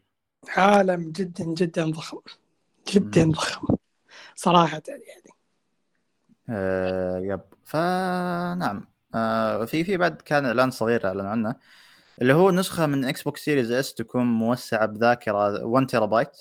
[0.57, 2.19] عالم جدا جدا ضخم
[2.93, 3.67] جدا ضخم
[4.35, 5.37] صراحة يعني.
[6.49, 7.41] آه yep.
[7.65, 8.87] فنعم.
[9.15, 11.55] آه في في بعد كان إعلان صغير اعلن عنه.
[12.21, 16.37] اللي هو نسخة من Xbox Series S تكون موسعة بذاكرة 1 تيرا بايت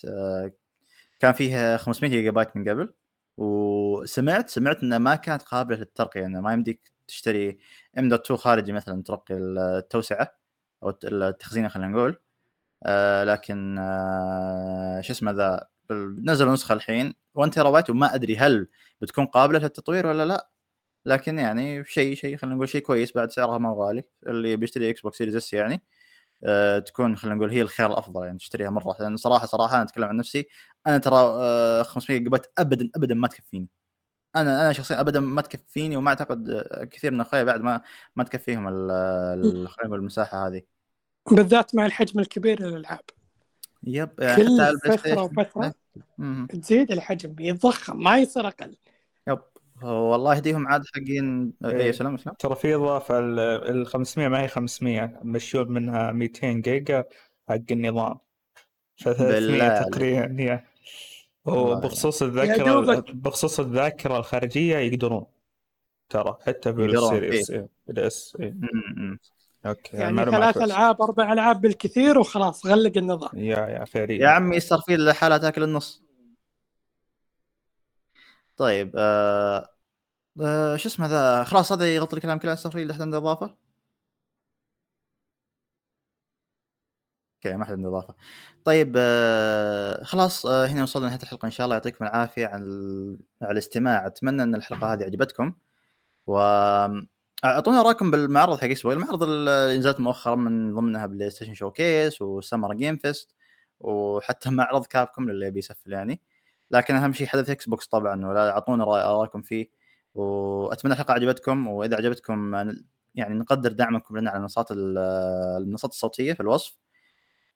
[1.20, 2.94] كان فيها 500 جيجا بايت من قبل.
[3.38, 7.58] وسمعت سمعت إنها ما كانت قابلة للترقية انه ما يمديك تشتري
[7.98, 10.34] M dot 2 خارجي مثلا ترقي التوسعة
[10.82, 12.20] أو التخزين خلينا نقول.
[12.86, 15.68] آه لكن آه شو اسمه ذا
[16.24, 18.68] نزلوا نسخه الحين 1 تيرا بايت وما أدري هل
[19.02, 20.50] بتكون قابلة للتطوير ولا لا.
[21.06, 25.18] لكن يعني شيء شيء خلينا نقول شيء كويس بعد سعرها ما غالي اللي بيشتري Xbox
[25.18, 25.82] Series S يعني.
[26.44, 28.96] أه تكون خلينا نقول هي الخيار الأفضل يعني تشتريها مرة.
[29.00, 30.46] لأن صراحة صراحة أنا أتكلم عن نفسي
[30.86, 33.68] أنا ترى أه 500 جيجا بايت ابدا ابدا ما تكفيني.
[34.36, 37.82] أنا أنا شخصيا ابدا ما تكفيني وما أعتقد كثير من اخوياي بعد ما
[38.16, 40.62] ما تكفيهم خلينا نقول المساحة هذه.
[41.30, 43.04] بالذات مع الحجم الكبير للألعاب.
[43.82, 45.74] يب كل فترة وفترة
[46.48, 48.76] تزيد الحجم يتضخم ما يصير أقل.
[49.82, 52.34] والله يهديهم عاد حقين اي إيه، سلام سلام.
[52.38, 57.04] ترى في إضافة ال 500 ما هي 500 مشون منها 200 جيجا
[57.48, 58.18] حق النظام.
[58.96, 60.62] ف 300 تقريبا
[61.44, 65.26] وبخصوص الذاكرة بخصوص الذاكرة الخارجية يقدرون
[66.08, 67.68] ترى حتى بال Series إيه.
[67.86, 68.56] بال S إيه.
[69.66, 73.30] okay يعني ثلاث ألعاب أربع ألعاب بالكثير وخلاص غلق النظام.
[73.34, 74.18] يا يا فيري.
[74.18, 76.05] يا عمي صار في الحالة تاكل النص.
[78.56, 79.68] طيب آه...
[80.42, 80.76] آه...
[80.76, 83.56] شو اسمه ذا خلاص هذا يغطي الكلام كله استغفر الله عنده إضافة.
[87.36, 88.14] okay ما حد عنده إضافة.
[88.64, 90.04] طيب آه...
[90.04, 90.66] خلاص آه...
[90.66, 91.76] هنا وصلنا لنهاية الحلقة إن شاء الله.
[91.76, 92.64] يعطيكم العافية على,
[93.42, 94.06] على الاستماع.
[94.06, 95.54] أتمنى أن الحلقة هذه عجبتكم.
[96.26, 96.38] و
[97.44, 102.74] اعطونا رأيكم بالمعرض حق اكسبو المعرض اللي نزلت مؤخرا من ضمنها PlayStation Showcase و Summer
[102.74, 103.34] Game Fest
[103.80, 106.20] وحتى معرض Capcom للي بيسفل يعني.
[106.70, 109.70] لكن أهم شيء حدث Xbox طبعا ولا اعطونا رايكم فيه.
[110.14, 112.54] وأتمنى الحلقة عجبتكم وإذا عجبتكم
[113.14, 116.76] يعني نقدر دعمكم لنا على المنصات المنصات الصوتية في الوصف.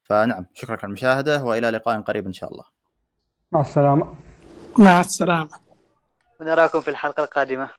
[0.03, 2.65] فنعم شكرا على المشاهدة وإلى لقاء قريب إن شاء الله.
[3.53, 4.15] مع السلامة.
[4.79, 5.51] مع السلامة.
[6.41, 7.71] ونراكم في الحلقة القادمة.